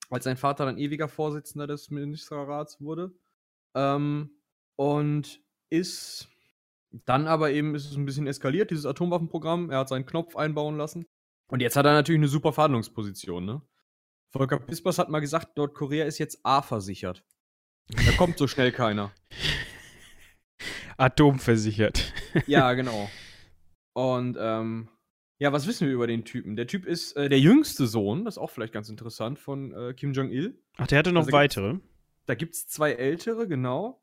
Als 0.09 0.23
sein 0.23 0.37
Vater 0.37 0.65
dann 0.65 0.77
ewiger 0.77 1.07
Vorsitzender 1.07 1.67
des 1.67 1.89
Ministerrats 1.89 2.79
wurde. 2.79 3.11
Ähm, 3.75 4.29
und 4.77 5.41
ist 5.69 6.29
dann 7.05 7.27
aber 7.27 7.51
eben 7.51 7.75
ist 7.75 7.89
es 7.89 7.97
ein 7.97 8.05
bisschen 8.05 8.27
eskaliert, 8.27 8.71
dieses 8.71 8.85
Atomwaffenprogramm. 8.85 9.69
Er 9.69 9.79
hat 9.79 9.89
seinen 9.89 10.05
Knopf 10.05 10.35
einbauen 10.35 10.77
lassen. 10.77 11.05
Und 11.47 11.61
jetzt 11.61 11.75
hat 11.75 11.85
er 11.85 11.93
natürlich 11.93 12.19
eine 12.19 12.27
super 12.27 12.53
Verhandlungsposition, 12.53 13.45
ne? 13.45 13.61
Volker 14.31 14.59
Pispers 14.59 14.97
hat 14.97 15.09
mal 15.09 15.19
gesagt, 15.19 15.55
Nordkorea 15.57 16.05
ist 16.05 16.17
jetzt 16.17 16.39
A 16.43 16.61
versichert. 16.61 17.23
Da 17.87 18.11
kommt 18.17 18.37
so 18.37 18.47
schnell 18.47 18.71
keiner. 18.71 19.11
Atomversichert. 20.97 22.13
Ja, 22.47 22.73
genau. 22.73 23.09
Und 23.95 24.37
ähm, 24.39 24.89
ja, 25.37 25.53
was 25.53 25.67
wissen 25.67 25.87
wir 25.87 25.93
über 25.93 26.07
den 26.07 26.25
Typen? 26.25 26.55
Der 26.55 26.67
Typ 26.67 26.85
ist 26.85 27.13
äh, 27.13 27.29
der 27.29 27.39
jüngste 27.39 27.87
Sohn, 27.87 28.25
das 28.25 28.35
ist 28.35 28.37
auch 28.37 28.49
vielleicht 28.49 28.73
ganz 28.73 28.89
interessant, 28.89 29.39
von 29.39 29.71
äh, 29.71 29.93
Kim 29.93 30.11
Jong-il. 30.13 30.59
Ach, 30.77 30.87
der 30.87 30.99
hatte 30.99 31.13
noch 31.13 31.21
Also 31.21 31.31
weitere. 31.31 31.79
Da 32.25 32.35
gibt 32.35 32.55
es 32.55 32.67
zwei 32.67 32.93
ältere, 32.93 33.47
genau. 33.47 34.01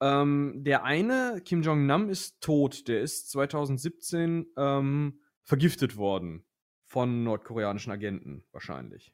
Ähm, 0.00 0.64
der 0.64 0.84
eine, 0.84 1.42
Kim 1.44 1.62
Jong-nam, 1.62 2.08
ist 2.08 2.40
tot. 2.40 2.88
Der 2.88 3.02
ist 3.02 3.30
2017 3.30 4.46
ähm, 4.56 5.20
vergiftet 5.42 5.96
worden 5.96 6.44
von 6.86 7.22
nordkoreanischen 7.22 7.92
Agenten, 7.92 8.44
wahrscheinlich. 8.50 9.12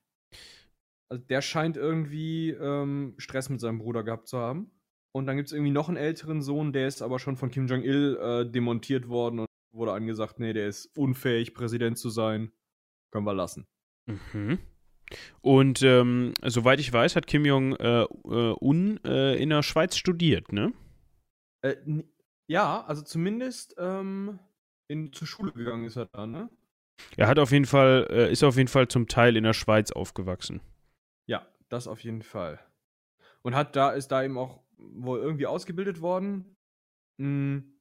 Also 1.08 1.22
der 1.24 1.42
scheint 1.42 1.76
irgendwie 1.76 2.50
ähm, 2.50 3.14
Stress 3.18 3.50
mit 3.50 3.60
seinem 3.60 3.78
Bruder 3.78 4.02
gehabt 4.02 4.28
zu 4.28 4.38
haben. 4.38 4.70
Und 5.12 5.26
dann 5.26 5.36
gibt 5.36 5.48
es 5.48 5.52
irgendwie 5.52 5.72
noch 5.72 5.88
einen 5.88 5.96
älteren 5.96 6.42
Sohn, 6.42 6.72
der 6.72 6.88
ist 6.88 7.02
aber 7.02 7.18
schon 7.18 7.36
von 7.36 7.50
Kim 7.50 7.66
Jong-il 7.66 8.16
äh, 8.16 8.50
demontiert 8.50 9.08
worden 9.08 9.40
und 9.40 9.46
wurde 9.76 9.92
angesagt, 9.92 10.40
nee, 10.40 10.52
der 10.52 10.68
ist 10.68 10.96
unfähig, 10.96 11.54
Präsident 11.54 11.98
zu 11.98 12.10
sein. 12.10 12.52
Können 13.12 13.26
wir 13.26 13.34
lassen. 13.34 13.66
Mhm. 14.06 14.58
Und 15.40 15.82
ähm, 15.82 16.34
soweit 16.44 16.80
ich 16.80 16.92
weiß, 16.92 17.14
hat 17.16 17.26
Kim 17.26 17.44
Jong-un 17.44 19.04
äh, 19.04 19.36
in 19.36 19.50
der 19.50 19.62
Schweiz 19.62 19.96
studiert, 19.96 20.52
ne? 20.52 20.72
Äh, 21.62 21.76
ja, 22.48 22.84
also 22.84 23.02
zumindest 23.02 23.76
ähm, 23.78 24.38
in, 24.88 25.12
zur 25.12 25.26
Schule 25.26 25.52
gegangen 25.52 25.84
ist 25.84 25.96
er 25.96 26.06
da, 26.06 26.26
ne? 26.26 26.50
Er 27.16 27.28
hat 27.28 27.38
auf 27.38 27.52
jeden 27.52 27.66
Fall, 27.66 28.06
äh, 28.10 28.32
ist 28.32 28.42
auf 28.42 28.56
jeden 28.56 28.68
Fall 28.68 28.88
zum 28.88 29.06
Teil 29.06 29.36
in 29.36 29.44
der 29.44 29.52
Schweiz 29.52 29.92
aufgewachsen. 29.92 30.60
Ja, 31.26 31.46
das 31.68 31.86
auf 31.86 32.02
jeden 32.02 32.22
Fall. 32.22 32.58
Und 33.42 33.54
hat 33.54 33.76
da, 33.76 33.90
ist 33.90 34.08
da 34.08 34.24
eben 34.24 34.38
auch 34.38 34.62
wohl 34.76 35.20
irgendwie 35.20 35.46
ausgebildet 35.46 36.00
worden. 36.00 36.56
Hm, 37.20 37.75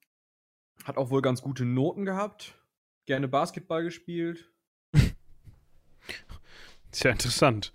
hat 0.83 0.97
auch 0.97 1.09
wohl 1.09 1.21
ganz 1.21 1.41
gute 1.41 1.65
Noten 1.65 2.05
gehabt. 2.05 2.55
Gerne 3.05 3.27
Basketball 3.27 3.83
gespielt. 3.83 4.51
Ist 6.91 7.03
ja 7.03 7.11
interessant. 7.11 7.73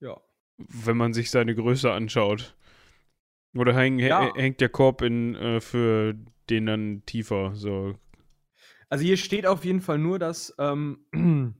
ja. 0.00 0.20
Wenn 0.58 0.96
man 0.96 1.14
sich 1.14 1.30
seine 1.30 1.54
Größe 1.54 1.90
anschaut. 1.90 2.56
Oder 3.56 3.74
häng, 3.74 3.98
ja. 3.98 4.32
hängt 4.34 4.60
der 4.60 4.68
Korb 4.68 5.02
in, 5.02 5.34
äh, 5.34 5.60
für 5.60 6.14
den 6.50 6.66
dann 6.66 7.02
tiefer? 7.06 7.54
So. 7.54 7.96
Also 8.90 9.04
hier 9.04 9.16
steht 9.16 9.46
auf 9.46 9.64
jeden 9.64 9.80
Fall 9.80 9.98
nur, 9.98 10.18
dass 10.18 10.54
ähm, 10.58 11.06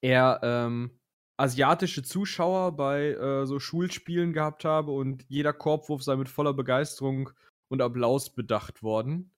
er 0.00 0.40
ähm, 0.42 0.90
asiatische 1.36 2.02
Zuschauer 2.02 2.76
bei 2.76 3.10
äh, 3.10 3.46
so 3.46 3.58
Schulspielen 3.58 4.32
gehabt 4.32 4.64
habe 4.64 4.92
und 4.92 5.24
jeder 5.28 5.52
Korbwurf 5.52 6.02
sei 6.02 6.16
mit 6.16 6.28
voller 6.28 6.52
Begeisterung 6.52 7.30
und 7.72 7.80
Applaus 7.80 8.28
bedacht 8.30 8.82
worden. 8.82 9.30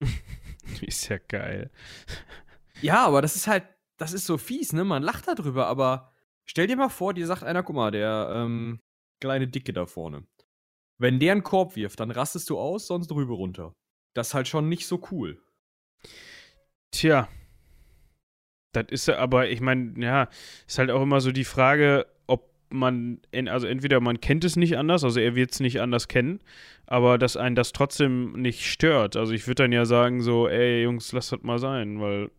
ist 0.82 1.08
ja 1.08 1.16
geil. 1.16 1.70
Ja, 2.82 3.06
aber 3.06 3.22
das 3.22 3.36
ist 3.36 3.46
halt, 3.46 3.64
das 3.96 4.12
ist 4.12 4.26
so 4.26 4.36
fies, 4.36 4.74
ne? 4.74 4.84
Man 4.84 5.02
lacht 5.02 5.26
darüber, 5.26 5.66
aber 5.66 6.12
stell 6.44 6.66
dir 6.66 6.76
mal 6.76 6.90
vor, 6.90 7.14
dir 7.14 7.26
sagt 7.26 7.42
einer, 7.42 7.62
guck 7.62 7.74
mal, 7.74 7.90
der 7.90 8.30
ähm, 8.34 8.80
kleine 9.18 9.48
Dicke 9.48 9.72
da 9.72 9.86
vorne. 9.86 10.26
Wenn 10.98 11.18
der 11.18 11.32
einen 11.32 11.42
Korb 11.42 11.74
wirft, 11.74 12.00
dann 12.00 12.10
rastest 12.10 12.50
du 12.50 12.58
aus, 12.58 12.86
sonst 12.86 13.10
drüber 13.10 13.34
runter. 13.34 13.74
Das 14.12 14.28
ist 14.28 14.34
halt 14.34 14.46
schon 14.46 14.68
nicht 14.68 14.86
so 14.86 15.02
cool. 15.10 15.42
Tja. 16.90 17.28
Das 18.72 18.86
ist 18.90 19.06
ja, 19.06 19.16
aber 19.18 19.48
ich 19.48 19.60
meine, 19.60 19.94
ja, 20.04 20.28
ist 20.66 20.78
halt 20.78 20.90
auch 20.90 21.00
immer 21.00 21.22
so 21.22 21.32
die 21.32 21.44
Frage, 21.44 22.06
man, 22.70 23.20
also 23.46 23.66
entweder 23.66 24.00
man 24.00 24.20
kennt 24.20 24.44
es 24.44 24.56
nicht 24.56 24.76
anders, 24.76 25.04
also 25.04 25.20
er 25.20 25.34
wird 25.34 25.52
es 25.52 25.60
nicht 25.60 25.80
anders 25.80 26.08
kennen, 26.08 26.40
aber 26.86 27.18
dass 27.18 27.36
einen 27.36 27.56
das 27.56 27.72
trotzdem 27.72 28.32
nicht 28.32 28.66
stört. 28.66 29.16
Also 29.16 29.32
ich 29.32 29.46
würde 29.46 29.64
dann 29.64 29.72
ja 29.72 29.84
sagen, 29.84 30.20
so, 30.20 30.48
ey 30.48 30.82
Jungs, 30.82 31.12
lasst 31.12 31.32
das 31.32 31.42
mal 31.42 31.58
sein, 31.58 32.00
weil 32.00 32.30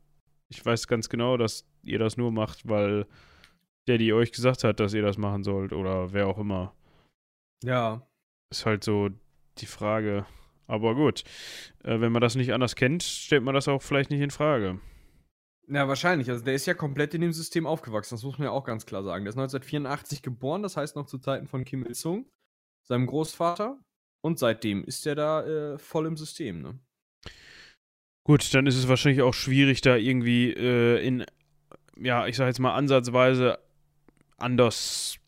ich 0.50 0.66
weiß 0.66 0.88
ganz 0.88 1.10
genau, 1.10 1.38
dass 1.38 1.66
ihr 1.84 2.00
das 2.00 2.18
nur 2.18 2.32
macht, 2.32 2.68
weil 2.68 3.06
der, 3.88 3.98
die 3.98 4.14
euch 4.14 4.32
gesagt 4.32 4.64
hat, 4.64 4.80
dass 4.80 4.94
ihr 4.94 5.02
das 5.02 5.18
machen 5.18 5.44
sollt 5.44 5.74
oder 5.74 6.12
wer 6.14 6.28
auch 6.28 6.38
immer. 6.38 6.74
Ja. 7.64 8.02
Ist 8.52 8.66
halt 8.66 8.84
so 8.84 9.10
die 9.58 9.66
Frage. 9.66 10.26
Aber 10.68 10.96
gut, 10.96 11.24
äh, 11.84 12.00
wenn 12.00 12.12
man 12.12 12.22
das 12.22 12.36
nicht 12.36 12.54
anders 12.54 12.76
kennt, 12.76 13.04
stellt 13.04 13.44
man 13.44 13.54
das 13.54 13.68
auch 13.68 13.82
vielleicht 13.82 14.10
nicht 14.10 14.22
in 14.22 14.32
Frage. 14.32 14.80
Ja, 15.68 15.88
wahrscheinlich. 15.88 16.30
Also 16.30 16.44
der 16.44 16.54
ist 16.54 16.68
ja 16.68 16.74
komplett 16.74 17.14
in 17.14 17.22
dem 17.22 17.34
System 17.34 17.66
aufgewachsen, 17.66 18.16
das 18.16 18.24
muss 18.24 18.38
man 18.38 18.46
ja 18.46 18.52
auch 18.52 18.64
ganz 18.64 18.86
klar 18.86 19.04
sagen. 19.04 19.26
Der 19.26 19.30
ist 19.30 19.38
1984 19.38 20.22
geboren, 20.22 20.62
das 20.62 20.78
heißt 20.78 20.96
noch 20.96 21.08
zu 21.08 21.18
Zeiten 21.18 21.48
von 21.48 21.66
Kim 21.66 21.84
Il-sung, 21.86 22.30
seinem 22.84 23.08
Großvater. 23.08 23.80
Und 24.22 24.40
seitdem 24.40 24.84
ist 24.84 25.06
er 25.06 25.16
da 25.16 25.46
äh, 25.46 25.78
voll 25.78 26.08
im 26.08 26.18
System, 26.18 26.62
ne? 26.62 26.80
Gut, 28.24 28.56
dann 28.56 28.66
ist 28.66 28.76
es 28.76 28.88
wahrscheinlich 28.88 29.22
auch 29.22 29.36
schwierig, 29.36 29.82
da 29.82 29.98
irgendwie 29.98 30.52
äh, 30.52 31.06
in, 31.06 31.26
ja, 31.96 32.26
ich 32.26 32.38
sag 32.38 32.48
jetzt 32.48 32.60
mal 32.60 32.74
ansatzweise 32.74 33.60
anders 34.38 35.20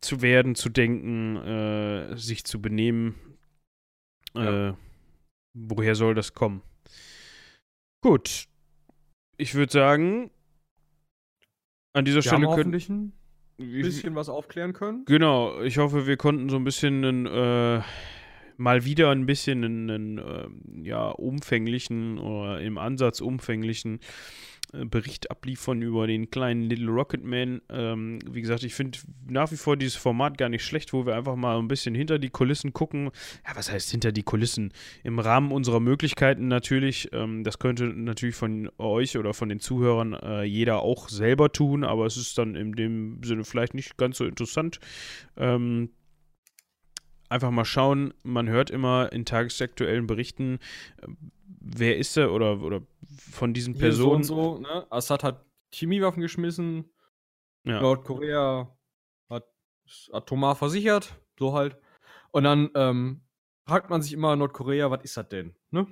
zu 0.00 0.22
werden, 0.22 0.54
zu 0.54 0.68
denken, 0.68 1.36
äh, 1.36 2.16
sich 2.16 2.44
zu 2.44 2.62
benehmen. 2.62 3.16
Ja. 4.34 4.68
Äh, 4.68 4.74
woher 5.54 5.96
soll 5.96 6.14
das 6.14 6.32
kommen? 6.32 6.62
Gut. 8.02 8.46
Ich 9.38 9.54
würde 9.54 9.72
sagen, 9.72 10.30
an 11.92 12.04
dieser 12.04 12.16
wir 12.16 12.22
Stelle 12.22 12.36
haben 12.42 12.46
hoffentlich 12.48 12.88
ein 12.88 13.12
bisschen 13.58 14.14
was 14.14 14.28
aufklären 14.28 14.72
können. 14.72 15.04
Genau. 15.06 15.62
Ich 15.62 15.78
hoffe, 15.78 16.06
wir 16.06 16.16
konnten 16.16 16.48
so 16.48 16.56
ein 16.56 16.64
bisschen 16.64 17.04
einen, 17.04 17.26
äh, 17.26 17.82
mal 18.56 18.84
wieder 18.84 19.10
ein 19.10 19.26
bisschen 19.26 19.64
einen, 19.64 19.90
einen 19.90 20.18
äh, 20.18 20.88
ja, 20.88 21.08
umfänglichen 21.08 22.18
oder 22.18 22.60
im 22.60 22.78
Ansatz 22.78 23.20
umfänglichen 23.20 24.00
Bericht 24.72 25.30
abliefern 25.30 25.80
über 25.80 26.06
den 26.06 26.30
kleinen 26.30 26.62
Little 26.62 26.90
Rocket 26.90 27.24
Man. 27.24 27.62
Ähm, 27.70 28.18
wie 28.30 28.42
gesagt, 28.42 28.64
ich 28.64 28.74
finde 28.74 28.98
nach 29.26 29.50
wie 29.50 29.56
vor 29.56 29.76
dieses 29.76 29.96
Format 29.96 30.36
gar 30.36 30.48
nicht 30.48 30.64
schlecht, 30.64 30.92
wo 30.92 31.06
wir 31.06 31.16
einfach 31.16 31.36
mal 31.36 31.58
ein 31.58 31.68
bisschen 31.68 31.94
hinter 31.94 32.18
die 32.18 32.28
Kulissen 32.28 32.72
gucken. 32.72 33.10
Ja, 33.46 33.56
was 33.56 33.72
heißt 33.72 33.90
hinter 33.90 34.12
die 34.12 34.22
Kulissen? 34.22 34.72
Im 35.04 35.18
Rahmen 35.18 35.52
unserer 35.52 35.80
Möglichkeiten 35.80 36.48
natürlich. 36.48 37.08
Ähm, 37.12 37.44
das 37.44 37.58
könnte 37.58 37.84
natürlich 37.86 38.36
von 38.36 38.70
euch 38.78 39.16
oder 39.16 39.32
von 39.32 39.48
den 39.48 39.60
Zuhörern 39.60 40.12
äh, 40.12 40.42
jeder 40.42 40.80
auch 40.80 41.08
selber 41.08 41.50
tun, 41.50 41.84
aber 41.84 42.04
es 42.06 42.16
ist 42.16 42.36
dann 42.36 42.54
in 42.54 42.72
dem 42.72 43.22
Sinne 43.22 43.44
vielleicht 43.44 43.74
nicht 43.74 43.96
ganz 43.96 44.18
so 44.18 44.26
interessant. 44.26 44.80
Ähm, 45.36 45.90
einfach 47.30 47.50
mal 47.50 47.64
schauen. 47.64 48.12
Man 48.22 48.48
hört 48.48 48.70
immer 48.70 49.12
in 49.12 49.24
tagesaktuellen 49.24 50.06
Berichten, 50.06 50.58
wer 51.60 51.96
ist 51.96 52.16
er 52.16 52.32
oder, 52.32 52.60
oder 52.60 52.82
von 53.18 53.54
diesen 53.54 53.74
Hier 53.74 53.82
Personen. 53.82 54.22
So 54.22 54.40
und 54.40 54.58
so, 54.58 54.58
ne? 54.58 54.86
Assad 54.90 55.24
hat 55.24 55.44
Chemiewaffen 55.72 56.22
geschmissen. 56.22 56.90
Ja. 57.64 57.80
Nordkorea 57.80 58.76
hat 59.28 59.46
atomar 60.12 60.54
versichert. 60.56 61.14
So 61.38 61.54
halt. 61.54 61.76
Und 62.30 62.44
dann 62.44 62.70
ähm, 62.74 63.22
fragt 63.66 63.90
man 63.90 64.02
sich 64.02 64.12
immer, 64.12 64.36
Nordkorea, 64.36 64.90
was 64.90 65.02
ist 65.04 65.16
das 65.16 65.28
denn? 65.28 65.54
Ne? 65.70 65.86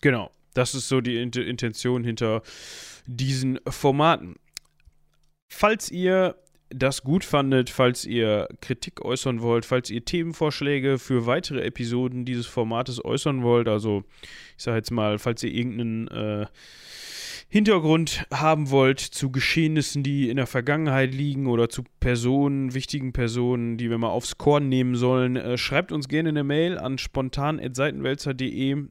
Genau. 0.00 0.30
Das 0.54 0.74
ist 0.74 0.88
so 0.88 1.02
die 1.02 1.20
Intention 1.20 2.02
hinter 2.02 2.42
diesen 3.06 3.60
Formaten. 3.68 4.36
Falls 5.48 5.90
ihr 5.90 6.42
das 6.70 7.02
gut 7.02 7.24
fandet, 7.24 7.70
falls 7.70 8.04
ihr 8.04 8.48
Kritik 8.60 9.00
äußern 9.04 9.40
wollt, 9.40 9.64
falls 9.64 9.90
ihr 9.90 10.04
Themenvorschläge 10.04 10.98
für 10.98 11.26
weitere 11.26 11.62
Episoden 11.62 12.24
dieses 12.24 12.46
Formates 12.46 13.04
äußern 13.04 13.42
wollt, 13.42 13.68
also 13.68 14.04
ich 14.56 14.64
sage 14.64 14.78
jetzt 14.78 14.90
mal, 14.90 15.18
falls 15.18 15.42
ihr 15.42 15.52
irgendeinen 15.52 16.08
äh, 16.08 16.46
Hintergrund 17.48 18.26
haben 18.32 18.70
wollt 18.70 18.98
zu 18.98 19.30
Geschehnissen, 19.30 20.02
die 20.02 20.28
in 20.28 20.36
der 20.36 20.48
Vergangenheit 20.48 21.14
liegen 21.14 21.46
oder 21.46 21.68
zu 21.68 21.84
Personen, 22.00 22.74
wichtigen 22.74 23.12
Personen, 23.12 23.76
die 23.76 23.88
wir 23.88 23.98
mal 23.98 24.08
aufs 24.08 24.36
Korn 24.36 24.68
nehmen 24.68 24.96
sollen, 24.96 25.36
äh, 25.36 25.56
schreibt 25.56 25.92
uns 25.92 26.08
gerne 26.08 26.30
eine 26.30 26.42
Mail 26.42 26.78
an 26.78 26.98
spontan.seitenwälzer.de 26.98 28.88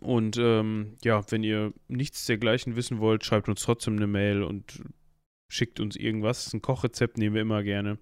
und 0.00 0.36
ähm, 0.38 0.96
ja, 1.02 1.22
wenn 1.30 1.42
ihr 1.42 1.72
nichts 1.88 2.26
dergleichen 2.26 2.76
wissen 2.76 3.00
wollt, 3.00 3.24
schreibt 3.24 3.48
uns 3.48 3.62
trotzdem 3.62 3.96
eine 3.96 4.06
Mail 4.06 4.44
und 4.44 4.80
schickt 5.48 5.80
uns 5.80 5.96
irgendwas. 5.96 6.52
Ein 6.52 6.62
Kochrezept 6.62 7.18
nehmen 7.18 7.34
wir 7.34 7.42
immer 7.42 7.62
gerne. 7.62 7.98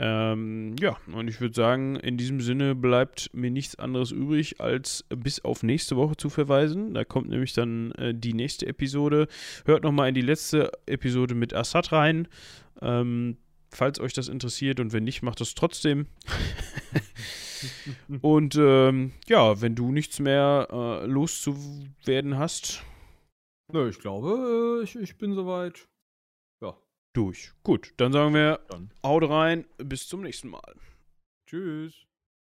Ähm, 0.00 0.76
ja, 0.78 0.96
und 1.12 1.26
ich 1.26 1.40
würde 1.40 1.54
sagen, 1.54 1.96
in 1.96 2.16
diesem 2.16 2.40
Sinne 2.40 2.76
bleibt 2.76 3.30
mir 3.32 3.50
nichts 3.50 3.76
anderes 3.76 4.12
übrig, 4.12 4.60
als 4.60 5.04
bis 5.08 5.44
auf 5.44 5.64
nächste 5.64 5.96
Woche 5.96 6.16
zu 6.16 6.30
verweisen. 6.30 6.94
Da 6.94 7.04
kommt 7.04 7.28
nämlich 7.28 7.52
dann 7.52 7.90
äh, 7.92 8.14
die 8.14 8.32
nächste 8.32 8.66
Episode. 8.66 9.26
Hört 9.64 9.82
nochmal 9.82 10.08
in 10.08 10.14
die 10.14 10.20
letzte 10.20 10.70
Episode 10.86 11.34
mit 11.34 11.52
Assad 11.52 11.90
rein. 11.90 12.28
Ähm, 12.80 13.38
falls 13.70 13.98
euch 13.98 14.12
das 14.12 14.28
interessiert 14.28 14.78
und 14.78 14.92
wenn 14.92 15.02
nicht, 15.02 15.22
macht 15.22 15.40
das 15.40 15.56
trotzdem. 15.56 16.06
und 18.22 18.54
ähm, 18.54 19.12
ja, 19.26 19.60
wenn 19.60 19.74
du 19.74 19.90
nichts 19.90 20.20
mehr 20.20 20.68
äh, 20.70 21.06
loszuwerden 21.06 22.38
hast. 22.38 22.84
Nö, 23.72 23.88
ich 23.88 23.98
glaube, 23.98 24.80
äh, 24.80 24.84
ich, 24.84 24.94
ich 24.94 25.18
bin 25.18 25.34
soweit 25.34 25.87
durch. 27.18 27.52
Gut, 27.64 27.92
dann 27.96 28.12
sagen 28.12 28.32
wir, 28.32 28.60
haut 29.02 29.28
rein, 29.28 29.66
bis 29.76 30.06
zum 30.06 30.22
nächsten 30.22 30.48
Mal. 30.48 30.74
Tschüss. 31.46 32.07